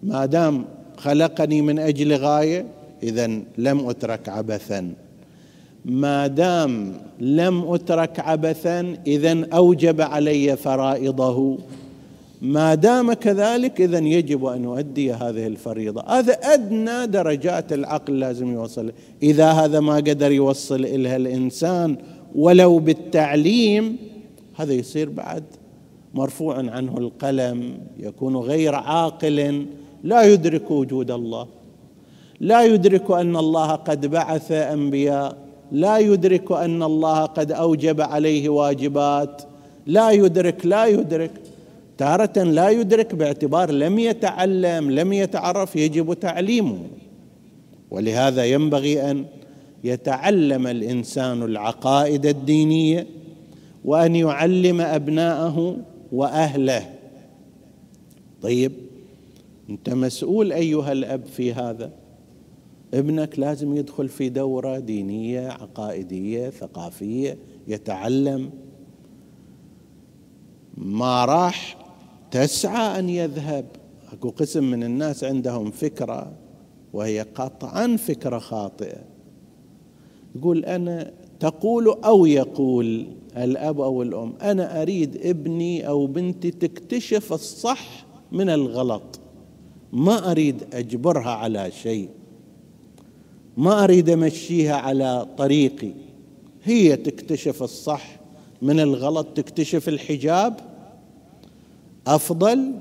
ما 0.03 0.25
دام 0.25 0.65
خلقني 0.97 1.61
من 1.61 1.79
أجل 1.79 2.13
غاية 2.13 2.65
اذا 3.03 3.27
لم 3.57 3.89
أترك 3.89 4.29
عبثا. 4.29 4.93
ما 5.85 6.27
دام 6.27 6.93
لم 7.19 7.73
أترك 7.73 8.19
عبثا 8.19 8.97
اذا 9.07 9.45
أوجب 9.53 10.01
علي 10.01 10.57
فرائضه. 10.57 11.57
ما 12.41 12.75
دام 12.75 13.13
كذلك 13.13 13.81
اذا 13.81 13.99
يجب 13.99 14.45
أن 14.45 14.65
أؤدي 14.65 15.13
هذه 15.13 15.47
الفريضة. 15.47 16.03
هذا 16.07 16.33
أدنى 16.33 17.07
درجات 17.07 17.73
العقل 17.73 18.19
لازم 18.19 18.53
يوصل 18.53 18.91
إذا 19.23 19.51
هذا 19.51 19.79
ما 19.79 19.95
قدر 19.95 20.31
يوصل 20.31 20.85
الها 20.85 21.15
الإنسان 21.15 21.97
ولو 22.35 22.79
بالتعليم 22.79 23.97
هذا 24.55 24.73
يصير 24.73 25.09
بعد 25.09 25.43
مرفوع 26.13 26.55
عنه 26.57 26.97
القلم 26.97 27.77
يكون 27.99 28.37
غير 28.37 28.75
عاقل 28.75 29.65
لا 30.03 30.23
يدرك 30.23 30.71
وجود 30.71 31.11
الله. 31.11 31.47
لا 32.39 32.63
يدرك 32.63 33.11
أن 33.11 33.35
الله 33.35 33.71
قد 33.71 34.05
بعث 34.05 34.51
أنبياء 34.51 35.37
لا 35.71 35.97
يدرك 35.97 36.51
أن 36.51 36.83
الله 36.83 37.25
قد 37.25 37.51
أوجب 37.51 38.01
عليه 38.01 38.49
واجبات 38.49 39.41
لا 39.85 40.11
يدرك 40.11 40.65
لا 40.65 40.85
يدرك. 40.85 41.31
تارة 41.97 42.43
لا 42.43 42.69
يدرك 42.69 43.15
باعتبار 43.15 43.71
لم 43.71 43.99
يتعلم 43.99 44.91
لم 44.91 45.13
يتعرف 45.13 45.75
يجب 45.75 46.13
تعليمه. 46.13 46.79
ولهذا 47.91 48.45
ينبغي 48.45 49.11
أن 49.11 49.25
يتعلم 49.83 50.67
الإنسان 50.67 51.43
العقائد 51.43 52.25
الدينية 52.25 53.07
وأن 53.85 54.15
يعلم 54.15 54.81
أبناءه 54.81 55.77
وأهله. 56.11 56.93
طيب 58.41 58.71
أنت 59.69 59.89
مسؤول 59.89 60.51
أيها 60.51 60.91
الأب 60.91 61.25
في 61.25 61.53
هذا. 61.53 61.91
ابنك 62.93 63.39
لازم 63.39 63.75
يدخل 63.77 64.09
في 64.09 64.29
دورة 64.29 64.79
دينية 64.79 65.49
عقائدية 65.49 66.49
ثقافية 66.49 67.37
يتعلم. 67.67 68.49
ما 70.77 71.25
راح 71.25 71.77
تسعى 72.31 72.99
أن 72.99 73.09
يذهب. 73.09 73.65
أكو 74.13 74.29
قسم 74.29 74.63
من 74.63 74.83
الناس 74.83 75.23
عندهم 75.23 75.71
فكرة 75.71 76.31
وهي 76.93 77.21
قطعا 77.21 77.95
فكرة 77.95 78.39
خاطئة. 78.39 79.16
يقول 80.35 80.65
أنا 80.65 81.11
تقول 81.39 81.87
أو 81.87 82.25
يقول 82.25 83.07
الأب 83.37 83.81
أو 83.81 84.01
الأم 84.01 84.33
أنا 84.41 84.81
أريد 84.81 85.25
ابني 85.25 85.87
أو 85.87 86.07
بنتي 86.07 86.51
تكتشف 86.51 87.33
الصح 87.33 88.05
من 88.31 88.49
الغلط. 88.49 89.19
ما 89.93 90.31
أريد 90.31 90.63
أجبرها 90.73 91.29
على 91.29 91.71
شيء. 91.71 92.09
ما 93.57 93.83
أريد 93.83 94.09
أمشيها 94.09 94.75
على 94.75 95.27
طريقي. 95.37 95.91
هي 96.63 96.95
تكتشف 96.95 97.63
الصح 97.63 98.19
من 98.61 98.79
الغلط 98.79 99.27
تكتشف 99.27 99.89
الحجاب 99.89 100.59
أفضل. 102.07 102.73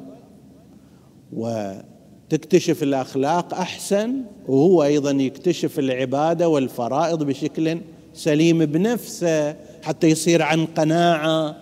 وتكتشف 2.27 2.83
الأخلاق 2.83 3.55
أحسن 3.55 4.23
وهو 4.49 4.83
أيضا 4.83 5.11
يكتشف 5.11 5.79
العبادة 5.79 6.49
والفرائض 6.49 7.23
بشكل 7.23 7.79
سليم 8.15 8.65
بنفسه 8.65 9.57
حتى 9.83 10.07
يصير 10.07 10.43
عن 10.43 10.67
قناعة. 10.67 11.57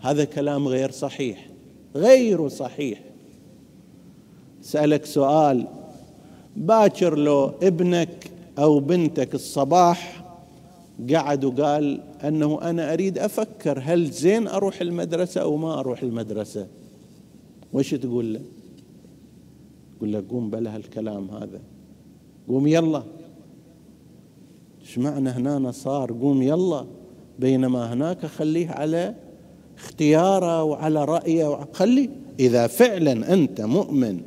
هذا 0.00 0.24
كلام 0.24 0.68
غير 0.68 0.90
صحيح 0.90 1.48
غير 1.96 2.48
صحيح. 2.48 3.00
سألك 4.62 5.04
سؤال 5.04 5.66
باكر 6.56 7.18
لو 7.18 7.52
ابنك 7.62 8.30
أو 8.58 8.80
بنتك 8.80 9.34
الصباح 9.34 10.24
قعد 11.14 11.44
وقال 11.44 12.00
أنه 12.24 12.58
أنا 12.62 12.92
أريد 12.92 13.18
أفكر 13.18 13.80
هل 13.84 14.10
زين 14.10 14.48
أروح 14.48 14.80
المدرسة 14.80 15.40
أو 15.40 15.56
ما 15.56 15.80
أروح 15.80 16.02
المدرسة 16.02 16.66
وش 17.72 17.94
تقول 17.94 18.34
له؟ 18.34 18.40
تقول 20.02 20.12
له 20.12 20.24
قوم 20.30 20.50
بلا 20.50 20.76
هالكلام 20.76 21.30
هذا. 21.30 21.60
قوم 22.48 22.66
يلا. 22.66 23.02
إيش 24.80 24.98
معنى 24.98 25.30
هنا 25.30 25.70
صار 25.70 26.12
قوم 26.12 26.42
يلا؟ 26.42 26.86
بينما 27.38 27.92
هناك 27.92 28.26
خليه 28.26 28.68
على 28.70 29.14
اختياره 29.78 30.62
وعلى 30.62 31.04
رأيه 31.04 31.68
خلي 31.72 32.10
إذا 32.40 32.66
فعلا 32.66 33.32
أنت 33.32 33.60
مؤمن 33.60 34.20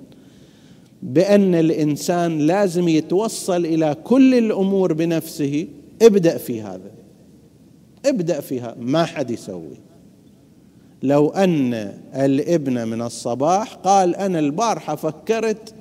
بأن 1.03 1.55
الإنسان 1.55 2.37
لازم 2.39 2.87
يتوصل 2.87 3.65
إلى 3.65 3.95
كل 4.03 4.33
الأمور 4.33 4.93
بنفسه 4.93 5.67
ابدأ 6.01 6.37
في 6.37 6.61
هذا. 6.61 6.91
ابدأ 8.05 8.41
فيها 8.41 8.75
ما 8.79 9.05
حد 9.05 9.31
يسوي. 9.31 9.77
لو 11.03 11.29
أن 11.29 11.73
الابن 12.15 12.87
من 12.87 13.01
الصباح 13.01 13.73
قال 13.73 14.15
أنا 14.15 14.39
البارحة 14.39 14.95
فكرت 14.95 15.73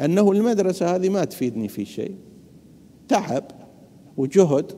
أنه 0.00 0.32
المدرسة 0.32 0.96
هذه 0.96 1.08
ما 1.08 1.24
تفيدني 1.24 1.68
في 1.68 1.84
شيء. 1.84 2.14
تعب 3.08 3.44
وجهد 4.16 4.72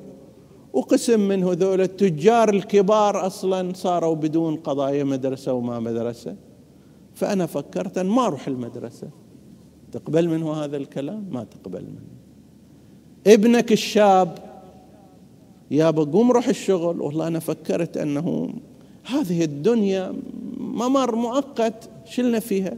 وقسم 0.72 1.20
من 1.20 1.44
هذول 1.44 1.80
التجار 1.80 2.48
الكبار 2.48 3.26
أصلا 3.26 3.72
صاروا 3.74 4.14
بدون 4.14 4.56
قضايا 4.56 5.04
مدرسة 5.04 5.52
وما 5.52 5.80
مدرسة. 5.80 6.36
فأنا 7.14 7.46
فكرت 7.46 7.98
أن 7.98 8.06
ما 8.06 8.26
أروح 8.26 8.48
المدرسة. 8.48 9.08
تقبل 9.92 10.28
منه 10.28 10.52
هذا 10.52 10.76
الكلام؟ 10.76 11.24
ما 11.30 11.44
تقبل 11.44 11.82
منه. 11.82 12.08
ابنك 13.26 13.72
الشاب 13.72 14.38
يا 15.70 15.90
قوم 15.90 16.32
روح 16.32 16.48
الشغل. 16.48 17.00
والله 17.00 17.26
أنا 17.26 17.38
فكرت 17.38 17.96
أنه 17.96 18.50
هذه 19.08 19.44
الدنيا 19.44 20.14
ممر 20.56 21.14
مؤقت 21.14 21.88
شلنا 22.04 22.40
فيها. 22.40 22.76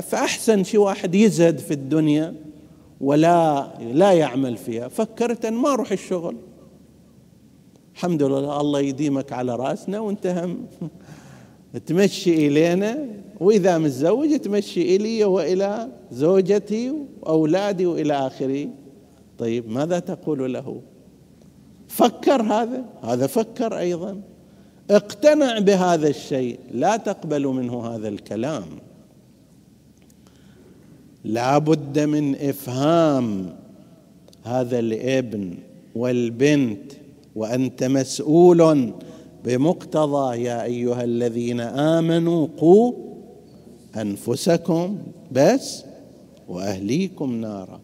فأحسن 0.00 0.64
شي 0.64 0.78
واحد 0.78 1.14
يزهد 1.14 1.58
في 1.58 1.74
الدنيا 1.74 2.34
ولا 3.00 3.68
لا 3.92 4.12
يعمل 4.12 4.56
فيها. 4.56 4.88
فكرت 4.88 5.44
أن 5.44 5.54
ما 5.54 5.72
أروح 5.72 5.92
الشغل. 5.92 6.36
الحمد 7.94 8.22
لله 8.22 8.60
الله 8.60 8.80
يديمك 8.80 9.32
على 9.32 9.56
رأسنا 9.56 10.00
وانت 10.00 10.26
هم 10.26 10.66
تمشي 11.86 12.46
إلينا 12.46 13.06
وإذا 13.40 13.78
متزوج 13.78 14.38
تمشي 14.38 14.96
إلي 14.96 15.24
وإلى 15.24 15.88
زوجتي 16.12 16.92
وأولادي 17.22 17.86
وإلى 17.86 18.14
آخره 18.14 18.68
طيب 19.38 19.70
ماذا 19.70 19.98
تقول 19.98 20.54
له؟ 20.54 20.80
فكر 21.88 22.42
هذا. 22.42 22.84
هذا 23.02 23.26
فكر 23.26 23.78
أيضا. 23.78 24.20
اقتنع 24.90 25.58
بهذا 25.58 26.08
الشيء 26.08 26.58
لا 26.72 26.96
تقبل 26.96 27.46
منه 27.46 27.86
هذا 27.86 28.08
الكلام. 28.08 28.64
لا 31.24 31.58
بد 31.58 31.98
من 31.98 32.36
إفهام 32.36 33.54
هذا 34.44 34.78
الابن 34.78 35.54
والبنت 35.94 36.92
وأنت 37.36 37.84
مسؤول 37.84 38.92
بمقتضى 39.44 40.42
يا 40.42 40.64
أيها 40.64 41.04
الذين 41.04 41.60
آمنوا 41.60 42.46
قوا 42.56 42.92
أنفسكم 43.96 44.98
بس 45.32 45.84
وأهليكم 46.48 47.40
نارا. 47.40 47.80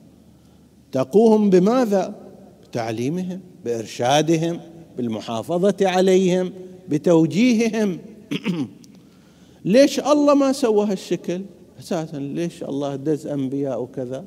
تقوهم 0.92 1.50
بماذا؟ 1.50 2.14
بتعليمهم 2.62 3.40
بإرشادهم 3.64 4.60
بالمحافظة 4.96 5.76
عليهم. 5.82 6.52
بتوجيههم. 6.88 7.98
ليش 9.64 10.00
الله 10.00 10.34
ما 10.34 10.52
سوى 10.52 10.86
هالشكل؟ 10.86 11.42
أساسا 11.80 12.16
ليش 12.16 12.62
الله 12.62 12.96
دز 12.96 13.26
أنبياء 13.26 13.82
وكذا؟ 13.82 14.24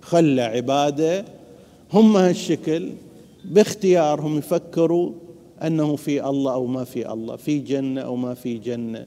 خلى 0.00 0.42
عباده. 0.42 1.24
هم 1.92 2.16
هالشكل. 2.16 2.90
باختيارهم 3.44 4.38
يفكروا 4.38 5.12
أنه 5.62 5.96
في 5.96 6.28
الله 6.28 6.52
أو 6.52 6.66
ما 6.66 6.84
في 6.84 7.12
الله 7.12 7.36
في 7.36 7.58
جنة 7.58 8.00
أو 8.00 8.16
ما 8.16 8.34
في 8.34 8.58
جنة 8.58 9.06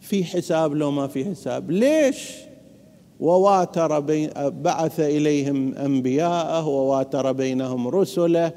في 0.00 0.24
حساب 0.24 0.74
لو 0.74 0.90
ما 0.90 1.06
في 1.06 1.24
حساب. 1.24 1.70
ليش؟ 1.70 2.30
وواتر 3.20 4.00
بين 4.00 4.30
بعث 4.36 5.00
إليهم 5.00 5.74
أنبياءه 5.74 6.66
وواتر 6.66 7.32
بينهم 7.32 7.88
رسله 7.88 8.52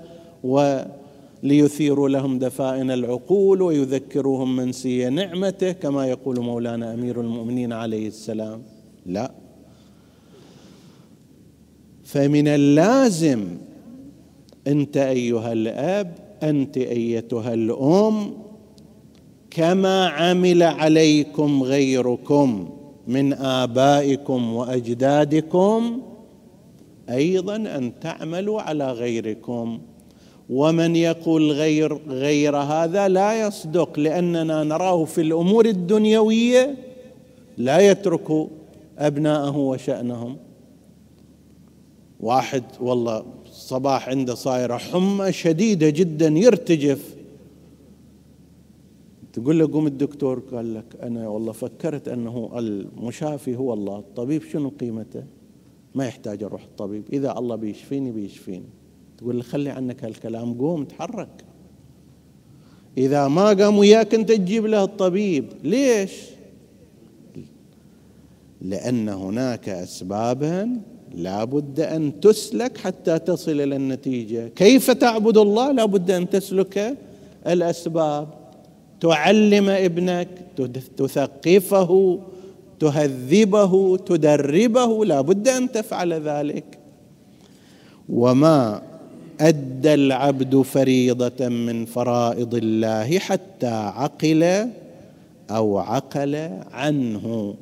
وليثيروا 1.44 2.10
لهم 2.10 2.40
دفائن 2.40 2.92
العقول 2.92 3.62
ويذكروهم 3.62 4.56
منسي 4.56 5.10
نعمته 5.10 5.72
كما 5.72 6.08
يقول 6.08 6.40
مولانا 6.40 6.94
أمير 6.94 7.22
المؤمنين 7.22 7.74
عليه 7.74 8.08
السلام. 8.08 8.62
لا. 9.06 9.32
فمن 12.04 12.48
اللازم 12.48 13.48
أنت 14.68 14.98
أيها 14.98 15.54
الأب 15.54 16.16
أنت 16.44 16.78
أيتها 16.78 17.54
الأم 17.54 18.34
كما 19.52 20.08
عمل 20.08 20.64
عليكم 20.64 21.64
غيركم 21.64 22.70
من 23.08 23.34
آبائكم 23.34 24.54
وأجدادكم 24.54 26.02
أيضا 27.10 27.56
أن 27.56 28.00
تعملوا 28.02 28.62
على 28.62 28.92
غيركم. 28.92 29.80
ومن 30.50 30.96
يقول 30.96 31.52
غير 31.52 31.98
غير 32.08 32.58
هذا 32.58 33.08
لا 33.08 33.48
يصدق 33.48 34.00
لأننا 34.00 34.64
نراه 34.64 35.06
في 35.06 35.22
الأمور 35.22 35.66
الدنيوية 35.66 36.76
لا 37.58 37.80
يترك 37.80 38.48
أبناءه 38.98 39.58
وشأنهم. 39.58 40.38
واحد 42.20 42.64
والله 42.80 43.26
صباح 43.52 44.10
عنده 44.10 44.36
صايرة 44.36 44.78
حمى 44.78 45.32
شديدة 45.32 45.90
جدا 45.90 46.28
يرتجف. 46.28 47.16
تقول 49.34 49.60
له 49.60 49.70
قوم 49.74 49.88
الدكتور 49.88 50.40
قال 50.40 50.74
لك 50.74 50.86
أنا 51.04 51.28
والله 51.28 51.52
فكرت 51.52 52.08
أنه 52.08 52.52
المشافي 52.58 53.56
هو 53.56 53.74
الله 53.74 54.00
الطبيب 54.00 54.44
شنو 54.44 54.70
قيمته؟ 54.70 55.24
ما 55.96 56.08
يحتاج 56.08 56.44
أروح 56.44 56.64
الطبيب 56.64 57.04
إذا 57.14 57.38
الله 57.38 57.56
بيشفيني 57.56 58.12
بيشفيني. 58.12 58.70
تقول 59.18 59.38
له 59.38 59.44
خلي 59.44 59.70
عنك 59.70 60.04
هالكلام 60.04 60.54
قوم 60.54 60.84
تحرك. 60.84 61.46
إذا 62.98 63.28
ما 63.28 63.48
قام 63.48 63.78
وياك 63.78 64.16
أنت 64.16 64.32
تجيب 64.32 64.66
له 64.66 64.84
الطبيب. 64.84 65.46
ليش؟ 65.64 66.12
لأن 68.62 69.10
هناك 69.10 69.70
اسبابا 69.70 70.82
لا 71.16 71.44
بد 71.44 71.80
أن 71.80 72.20
تسلك 72.20 72.78
حتى 72.78 73.20
تصل 73.20 73.52
إلى 73.52 73.76
النتيجة. 73.76 74.48
كيف 74.48 74.92
تعبد 74.92 75.38
الله؟ 75.38 75.72
لا 75.72 75.86
بد 75.86 76.12
أن 76.12 76.30
تسلك 76.30 76.98
الأسباب. 77.48 78.28
تعلم 79.02 79.70
ابنك 79.70 80.28
تثقفه 80.98 82.20
تهذبه 82.80 83.98
تدربه 83.98 85.06
لا 85.06 85.22
بد 85.22 85.48
أن 85.48 85.72
تفعل 85.72 86.14
ذلك. 86.14 86.80
وما 88.10 88.82
أدى 89.40 89.94
العبد 89.94 90.62
فريضة 90.62 91.48
من 91.48 91.86
فرائض 91.86 92.56
الله 92.56 93.20
حتى 93.20 93.68
عقل 93.68 94.70
أو 95.50 95.78
عقل 95.78 96.50
عنه. 96.72 97.56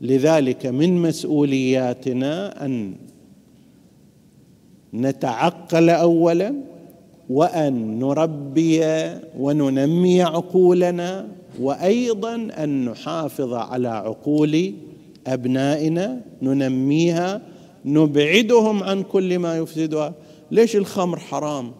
لذلك 0.00 0.66
من 0.66 1.02
مسؤولياتنا 1.02 2.64
أن 2.64 2.94
نتعقل 4.94 5.90
اولا 5.90 6.54
وأن 7.30 7.98
نربي 7.98 8.80
وننمي 9.38 10.22
عقولنا 10.22 11.26
وأيضا 11.60 12.34
أن 12.34 12.84
نحافظ 12.84 13.52
على 13.54 13.88
عقول 13.88 14.72
أبنائنا 15.26 16.20
ننميها 16.42 17.40
نبعدهم 17.84 18.82
عن 18.82 19.02
كل 19.02 19.38
ما 19.38 19.58
يفسدها. 19.58 20.14
ليش 20.50 20.76
الخمر 20.76 21.18
حرام؟ 21.18 21.72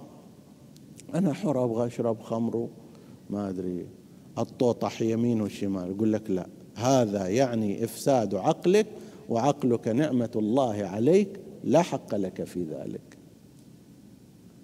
أنا 1.14 1.33
حر 1.33 1.64
أبغى 1.64 1.87
أشرب 1.87 2.22
خمر 2.22 2.68
ما 3.31 3.48
أدري. 3.48 3.87
الطوطح 4.38 5.02
يمين 5.02 5.40
وشمال 5.40 5.90
يقول 5.90 6.12
لك 6.12 6.31
لا. 6.31 6.46
هذا 6.74 7.28
يعني 7.28 7.85
إفساد 7.85 8.35
عقلك 8.35 8.87
وعقلك 9.28 9.88
نعمة 9.88 10.31
الله 10.37 10.85
عليك 10.87 11.28
لا 11.64 11.83
حق 11.83 12.14
لك 12.14 12.44
في 12.44 12.62
ذلك. 12.62 13.18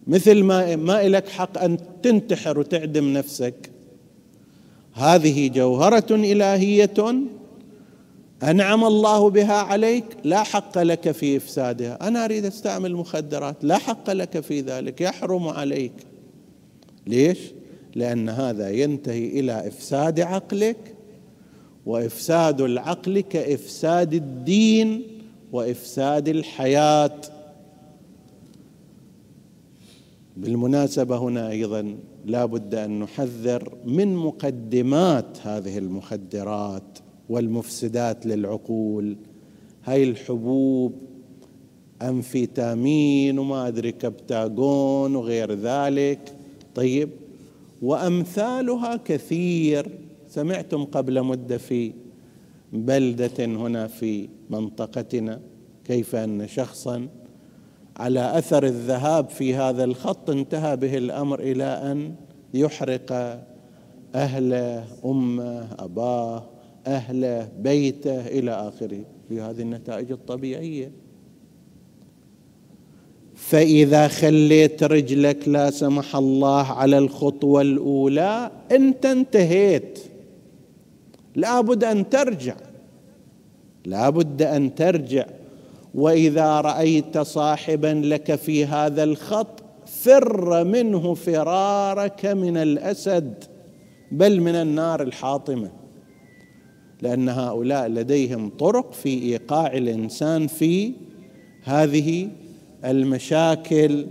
مثل 0.06 0.42
ما 0.42 0.76
ما 0.76 1.08
لك 1.08 1.28
حق 1.28 1.58
أن 1.58 1.78
تنتحر 2.02 2.58
وتعدم 2.58 3.12
نفسك. 3.12 3.70
هذه 4.92 5.48
جوهرة 5.48 6.14
إلهية 6.14 7.24
أنعم 8.44 8.84
الله 8.84 9.30
بها 9.30 9.54
عليك 9.54 10.04
لا 10.24 10.42
حق 10.42 10.78
لك 10.78 11.10
في 11.10 11.36
إفسادها. 11.36 12.08
أنا 12.08 12.24
أريد 12.24 12.44
أستعمل 12.44 12.90
المخدرات 12.90 13.64
لا 13.64 13.78
حق 13.78 14.10
لك 14.10 14.40
في 14.40 14.60
ذلك 14.60 15.00
يحرم 15.00 15.48
عليك. 15.48 15.92
ليش؟ 17.06 17.38
لأن 17.94 18.28
هذا 18.28 18.70
ينتهي 18.70 19.26
إلى 19.40 19.68
إفساد 19.68 20.20
عقلك 20.20 20.94
وإفساد 21.86 22.60
العقل 22.60 23.20
كإفساد 23.20 24.14
الدين 24.14 25.02
وإفساد 25.52 26.28
الحياة. 26.28 27.20
بالمناسبة 30.36 31.16
هنا 31.16 31.50
أيضا 31.50 31.96
لا 32.24 32.44
بد 32.44 32.74
أن 32.74 33.00
نحذر 33.00 33.76
من 33.84 34.16
مقدمات 34.16 35.38
هذه 35.42 35.78
المخدرات. 35.78 36.93
والمفسدات 37.28 38.26
للعقول. 38.26 39.16
هاي 39.84 40.04
الحبوب 40.04 40.92
أنفيتامين 42.02 43.38
وما 43.38 43.68
أدري 43.68 43.92
كبتاغون 43.92 45.16
وغير 45.16 45.52
ذلك. 45.52 46.34
طيب 46.74 47.10
وأمثالها 47.82 48.96
كثير 48.96 49.98
سمعتم 50.28 50.84
قبل 50.84 51.22
مدة 51.22 51.58
في 51.58 51.92
بلدة 52.72 53.44
هنا 53.44 53.86
في 53.86 54.28
منطقتنا 54.50 55.40
كيف 55.84 56.14
أن 56.14 56.46
شخصا 56.48 57.08
على 57.96 58.38
أثر 58.38 58.64
الذهاب 58.66 59.28
في 59.28 59.54
هذا 59.54 59.84
الخط 59.84 60.30
انتهى 60.30 60.76
به 60.76 60.96
الأمر 60.96 61.40
إلى 61.40 61.64
أن 61.64 62.14
يحرق 62.54 63.12
أهله 64.14 64.84
أمه 65.04 65.68
أباه. 65.78 66.53
اهله 66.86 67.48
بيته 67.58 68.26
إلى 68.26 68.50
آخره. 68.50 69.04
في 69.28 69.40
هذه 69.40 69.60
النتائج 69.60 70.12
الطبيعية. 70.12 70.92
فإذا 73.34 74.08
خليت 74.08 74.82
رجلك 74.82 75.48
لا 75.48 75.70
سمح 75.70 76.16
الله 76.16 76.72
على 76.72 76.98
الخطوة 76.98 77.60
الأولى 77.60 78.50
أنت 78.72 79.06
انتهيت. 79.06 79.98
لابد 81.36 81.84
أن 81.84 82.08
ترجع. 82.08 82.56
لابد 83.84 84.42
أن 84.42 84.74
ترجع. 84.74 85.26
وإذا 85.94 86.60
رأيت 86.60 87.18
صاحبا 87.18 88.02
لك 88.04 88.34
في 88.34 88.64
هذا 88.64 89.04
الخط 89.04 89.62
فر 89.86 90.64
منه 90.64 91.14
فرارك 91.14 92.26
من 92.26 92.56
الأسد 92.56 93.44
بل 94.12 94.40
من 94.40 94.54
النار 94.54 95.02
الحاطمة. 95.02 95.83
لأن 97.04 97.28
هؤلاء 97.28 97.88
لديهم 97.88 98.48
طرق 98.48 98.92
في 98.92 99.08
إيقاع 99.08 99.72
الإنسان 99.72 100.46
في 100.46 100.92
هذه 101.62 102.28
المشاكل 102.84 104.06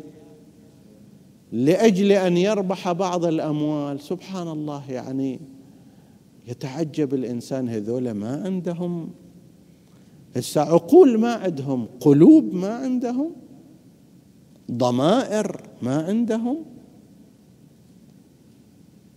لأجل 1.51 2.11
أن 2.11 2.37
يربح 2.37 2.91
بعض 2.91 3.25
الأموال. 3.25 3.99
سبحان 3.99 4.47
الله 4.47 4.91
يعني 4.91 5.39
يتعجب 6.47 7.13
الإنسان 7.13 7.69
هذول 7.69 8.11
ما 8.11 8.43
عندهم. 8.45 9.09
هسه 10.35 10.61
عقول 10.61 11.19
ما 11.19 11.33
عندهم 11.33 11.87
قلوب 11.99 12.53
ما 12.53 12.75
عندهم 12.75 13.31
ضمائر 14.71 15.61
ما 15.81 16.05
عندهم. 16.05 16.72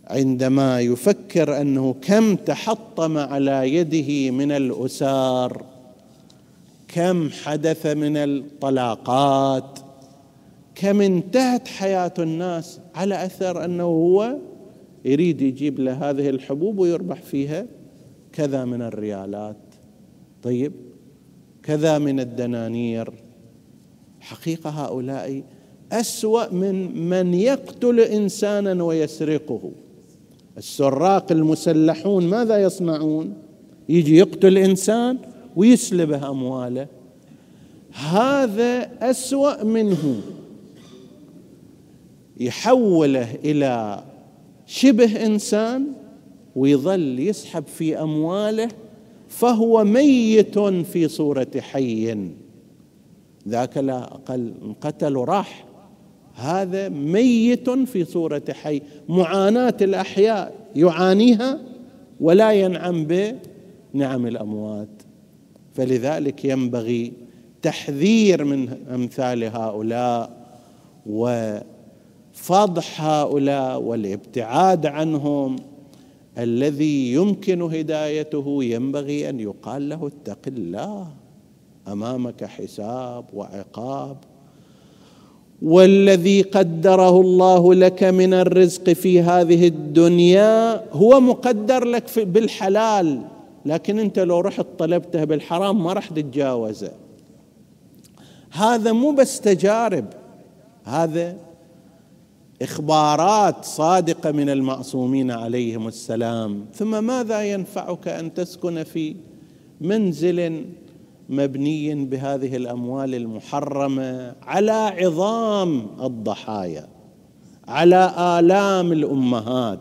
عندما 0.06 0.80
يفكر 0.80 1.60
أنه 1.60 1.94
كم 2.02 2.36
تحطم 2.36 3.18
على 3.18 3.74
يده 3.74 4.30
من 4.30 4.52
الأسار 4.52 5.64
كم 6.88 7.30
حدث 7.30 7.86
من 7.86 8.16
الطلاقات 8.16 9.78
كم 10.74 11.00
انتهت 11.00 11.68
حياة 11.68 12.14
الناس 12.18 12.80
على 12.94 13.24
أثر 13.24 13.64
أنه 13.64 13.84
هو 13.84 14.36
يريد 15.04 15.42
يجيب 15.42 15.80
له 15.80 16.10
هذه 16.10 16.28
الحبوب 16.28 16.78
ويربح 16.78 17.22
فيها 17.22 17.66
كذا 18.32 18.64
من 18.64 18.82
الريالات. 18.82 19.56
طيب 20.42 20.72
كذا 21.62 21.98
من 21.98 22.20
الدنانير. 22.20 23.12
حقيقة 24.20 24.70
هؤلاء 24.70 25.42
أسوأ 25.92 26.52
من 26.52 27.08
من 27.08 27.34
يقتل 27.34 28.00
إنسانا 28.00 28.84
ويسرقه. 28.84 29.72
السراق 30.58 31.32
المسلحون 31.32 32.26
ماذا 32.26 32.62
يصنعون؟ 32.62 33.34
يجي 33.88 34.16
يقتل 34.16 34.58
إنسان 34.58 35.18
ويسلبه 35.56 36.30
أمواله. 36.30 36.86
هذا 37.92 38.90
أسوأ 39.00 39.64
منه. 39.64 40.20
يحوله 42.40 43.34
إلى 43.44 44.04
شبه 44.66 45.26
إنسان 45.26 45.86
ويظل 46.56 47.20
يسحب 47.20 47.64
في 47.66 48.00
أمواله 48.02 48.68
فهو 49.28 49.84
ميت 49.84 50.58
في 50.58 51.08
صورة 51.08 51.50
حي. 51.58 52.16
ذاك 53.48 53.76
لا 53.78 54.04
أقل 54.04 54.52
قتل 54.80 55.14
راح 55.14 55.65
هذا 56.36 56.88
ميت 56.88 57.70
في 57.70 58.04
صورة 58.04 58.42
حي. 58.50 58.82
معاناة 59.08 59.76
الأحياء 59.80 60.54
يعانيها 60.76 61.60
ولا 62.20 62.52
ينعم 62.52 63.04
بنعم 63.04 64.26
الأموات. 64.26 65.02
فلذلك 65.74 66.44
ينبغي 66.44 67.12
تحذير 67.62 68.44
من 68.44 68.68
أمثال 68.94 69.44
هؤلاء 69.44 70.46
وفضح 71.06 73.02
هؤلاء 73.02 73.82
والابتعاد 73.82 74.86
عنهم. 74.86 75.56
الذي 76.38 77.12
يمكن 77.12 77.62
هدايته 77.62 78.64
ينبغي 78.64 79.28
أن 79.28 79.40
يقال 79.40 79.88
له 79.88 80.06
اتق 80.06 80.38
الله. 80.46 81.08
أمامك 81.88 82.44
حساب 82.44 83.24
وعقاب. 83.34 84.16
والذي 85.62 86.42
قدره 86.42 87.20
الله 87.20 87.74
لك 87.74 88.04
من 88.04 88.34
الرزق 88.34 88.92
في 88.92 89.20
هذه 89.20 89.66
الدنيا 89.66 90.84
هو 90.92 91.20
مقدر 91.20 91.84
لك 91.84 92.18
بالحلال. 92.18 93.22
لكن 93.64 93.98
انت 93.98 94.18
لو 94.18 94.40
رحت 94.40 94.66
طلبته 94.78 95.24
بالحرام 95.24 95.84
ما 95.84 95.92
راح 95.92 96.08
تتجاوزه. 96.08 96.90
هذا 98.50 98.92
مو 98.92 99.10
بس 99.12 99.40
تجارب 99.40 100.04
هذا 100.84 101.36
إخبارات 102.62 103.64
صادقة 103.64 104.32
من 104.32 104.50
المعصومين 104.50 105.30
عليهم 105.30 105.88
السلام. 105.88 106.64
ثم 106.74 107.04
ماذا 107.04 107.42
ينفعك 107.42 108.08
أن 108.08 108.34
تسكن 108.34 108.84
في 108.84 109.16
منزل 109.80 110.64
مبني 111.28 112.04
بهذه 112.04 112.56
الأموال 112.56 113.14
المحرمة 113.14 114.34
على 114.42 114.72
عظام 114.72 115.86
الضحايا 116.00 116.88
على 117.68 118.14
آلام 118.38 118.92
الأمهات 118.92 119.80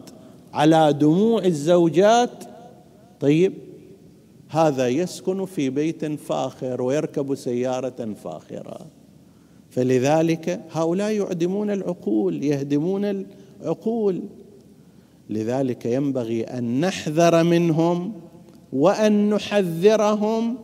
على 0.53 0.93
دموع 0.93 1.45
الزوجات. 1.45 2.43
طيب 3.19 3.53
هذا 4.49 4.87
يسكن 4.87 5.45
في 5.45 5.69
بيت 5.69 6.05
فاخر 6.05 6.81
ويركب 6.81 7.35
سيارة 7.35 8.13
فاخرة. 8.23 8.79
فلذلك 9.69 10.61
هؤلاء 10.71 11.11
يعدمون 11.11 11.71
العقول 11.71 12.43
يهدمون 12.43 13.25
العقول. 13.61 14.21
لذلك 15.29 15.85
ينبغي 15.85 16.43
أن 16.43 16.79
نحذر 16.79 17.43
منهم 17.43 18.13
وأن 18.73 19.29
نحذرهم 19.29 20.57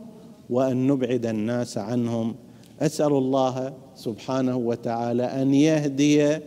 وأن 0.52 0.86
نبعد 0.86 1.26
الناس 1.26 1.78
عنهم. 1.78 2.34
أسأل 2.80 3.12
الله 3.12 3.72
سبحانه 3.96 4.56
وتعالى 4.56 5.22
أن 5.22 5.54
يهدي 5.54 6.38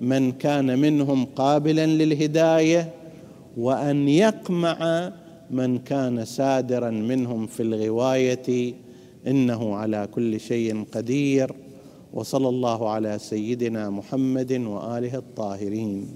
من 0.00 0.32
كان 0.32 0.78
منهم 0.78 1.24
قابلا 1.24 1.86
للهداية 1.86 2.90
وأن 3.56 4.08
يقمع 4.08 5.12
من 5.50 5.78
كان 5.78 6.24
سادرا 6.24 6.90
منهم 6.90 7.46
في 7.46 7.62
الغواية. 7.62 8.74
إنه 9.26 9.74
على 9.76 10.08
كل 10.14 10.40
شيء 10.40 10.84
قدير. 10.92 11.52
وصلى 12.12 12.48
الله 12.48 12.90
على 12.90 13.18
سيدنا 13.18 13.90
محمد 13.90 14.52
وآله 14.52 15.16
الطاهرين. 15.16 16.06